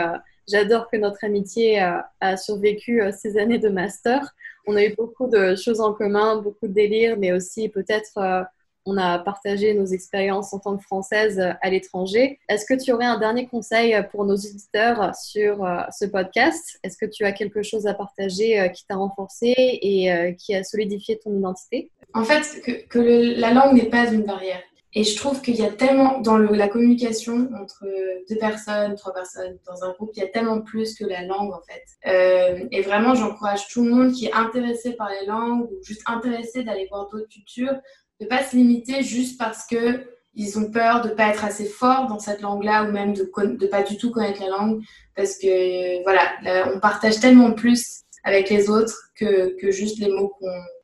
j'adore 0.48 0.88
que 0.92 0.98
notre 0.98 1.24
amitié 1.24 1.80
a 1.80 2.38
survécu 2.38 3.02
ces 3.18 3.38
années 3.38 3.58
de 3.58 3.70
master. 3.70 4.36
On 4.68 4.76
a 4.76 4.84
eu 4.84 4.94
beaucoup 4.94 5.28
de 5.28 5.56
choses 5.56 5.80
en 5.80 5.94
commun, 5.94 6.42
beaucoup 6.42 6.68
de 6.68 6.74
délires, 6.74 7.18
mais 7.18 7.32
aussi 7.32 7.70
peut-être 7.70 8.46
on 8.86 8.98
a 8.98 9.20
partagé 9.20 9.74
nos 9.74 9.86
expériences 9.86 10.54
en 10.54 10.60
tant 10.60 10.78
que 10.78 10.84
Française 10.84 11.42
à 11.62 11.70
l'étranger. 11.70 12.40
Est-ce 12.50 12.66
que 12.66 12.80
tu 12.80 12.92
aurais 12.92 13.06
un 13.06 13.18
dernier 13.18 13.48
conseil 13.48 13.96
pour 14.12 14.26
nos 14.26 14.36
auditeurs 14.36 15.16
sur 15.16 15.66
euh, 15.66 15.82
ce 15.92 16.06
podcast? 16.06 16.80
Est-ce 16.84 16.98
que 16.98 17.06
tu 17.06 17.26
as 17.26 17.32
quelque 17.32 17.64
chose 17.64 17.88
à 17.88 17.94
partager 17.94 18.60
euh, 18.60 18.68
qui 18.68 18.86
t'a 18.86 18.96
renforcé 18.96 19.54
et 19.58 20.12
euh, 20.12 20.32
qui 20.34 20.54
a 20.54 20.64
solidifié 20.64 21.18
ton 21.18 21.36
identité? 21.36 21.90
En 22.14 22.24
fait, 22.24 22.62
que, 22.88 23.40
la 23.40 23.52
langue 23.52 23.74
n'est 23.74 23.90
pas 23.90 24.12
une 24.12 24.24
barrière. 24.24 24.62
Et 24.98 25.04
je 25.04 25.18
trouve 25.18 25.42
qu'il 25.42 25.58
y 25.58 25.66
a 25.66 25.72
tellement, 25.72 26.22
dans 26.22 26.38
la 26.38 26.70
communication 26.70 27.50
entre 27.62 27.86
deux 28.30 28.38
personnes, 28.38 28.96
trois 28.96 29.14
personnes, 29.14 29.58
dans 29.68 29.84
un 29.84 29.92
groupe, 29.92 30.12
il 30.16 30.22
y 30.22 30.24
a 30.24 30.30
tellement 30.30 30.62
plus 30.62 30.96
que 30.96 31.04
la 31.04 31.24
langue, 31.24 31.52
en 31.52 31.60
fait. 31.68 32.70
et 32.72 32.82
vraiment, 32.82 33.14
j'encourage 33.14 33.68
tout 33.68 33.84
le 33.84 33.92
monde 33.92 34.14
qui 34.14 34.28
est 34.28 34.34
intéressé 34.34 34.94
par 34.94 35.10
les 35.10 35.28
langues 35.28 35.64
ou 35.70 35.84
juste 35.84 36.02
intéressé 36.06 36.64
d'aller 36.64 36.88
voir 36.90 37.10
d'autres 37.10 37.28
cultures, 37.28 37.76
de 38.20 38.26
pas 38.26 38.44
se 38.44 38.56
limiter 38.56 39.04
juste 39.04 39.38
parce 39.38 39.66
que 39.68 40.16
ils 40.36 40.60
ont 40.60 40.70
peur 40.70 41.02
de 41.02 41.10
pas 41.10 41.30
être 41.30 41.46
assez 41.46 41.66
fort 41.66 42.08
dans 42.08 42.20
cette 42.20 42.42
langue-là 42.42 42.84
ou 42.84 42.92
même 42.92 43.14
de 43.14 43.24
ne 43.24 43.68
pas 43.68 43.84
du 43.84 43.98
tout 43.98 44.12
connaître 44.12 44.42
la 44.42 44.50
langue 44.50 44.84
parce 45.16 45.38
que 45.38 46.04
voilà, 46.04 46.74
on 46.74 46.80
partage 46.80 47.20
tellement 47.20 47.54
plus 47.54 48.02
avec 48.26 48.50
les 48.50 48.70
autres 48.70 49.12
que, 49.16 49.56
que 49.62 49.72
juste 49.72 50.00
les 50.00 50.10
mots 50.10 50.34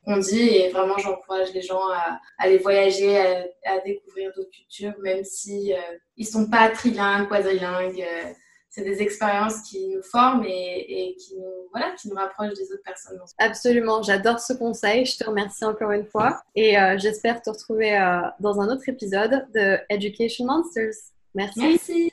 qu'on 0.06 0.16
dit 0.16 0.48
et 0.48 0.70
vraiment 0.70 0.96
j'encourage 0.96 1.52
les 1.52 1.60
gens 1.60 1.86
à, 1.92 2.18
aller 2.38 2.58
voyager, 2.58 3.18
à, 3.18 3.78
découvrir 3.84 4.32
d'autres 4.34 4.50
cultures 4.50 4.94
même 5.02 5.22
si 5.22 5.74
euh, 5.74 5.76
ils 6.16 6.26
sont 6.26 6.48
pas 6.48 6.70
trilingues, 6.70 7.28
quadrilingues. 7.28 8.00
Euh, 8.00 8.32
c'est 8.72 8.82
des 8.84 9.00
expériences 9.02 9.62
qui 9.62 9.88
nous 9.88 10.02
forment 10.02 10.44
et, 10.46 11.16
qui, 11.20 11.36
nous, 11.36 11.68
voilà, 11.72 11.90
qui 11.92 12.08
nous 12.08 12.14
rapprochent 12.14 12.54
des 12.54 12.72
autres 12.72 12.82
personnes. 12.82 13.20
Absolument, 13.36 14.00
j'adore 14.02 14.40
ce 14.40 14.54
conseil. 14.54 15.04
Je 15.04 15.18
te 15.18 15.24
remercie 15.24 15.66
encore 15.66 15.90
une 15.90 16.06
fois 16.06 16.42
et 16.54 16.78
euh, 16.78 16.96
j'espère 16.98 17.42
te 17.42 17.50
retrouver 17.50 17.94
euh, 17.94 18.22
dans 18.40 18.62
un 18.62 18.72
autre 18.72 18.88
épisode 18.88 19.46
de 19.54 19.76
Education 19.90 20.46
Monsters. 20.46 20.94
Merci. 21.34 21.60
Merci. 21.60 22.10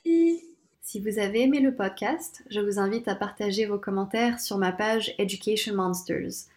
Si 0.81 0.99
vous 0.99 1.17
avez 1.17 1.43
aimé 1.43 1.61
le 1.61 1.73
podcast, 1.73 2.43
je 2.49 2.59
vous 2.59 2.77
invite 2.77 3.07
à 3.07 3.15
partager 3.15 3.65
vos 3.65 3.79
commentaires 3.79 4.41
sur 4.41 4.57
ma 4.57 4.73
page 4.73 5.15
Education 5.17 5.75
Monsters. 5.75 6.49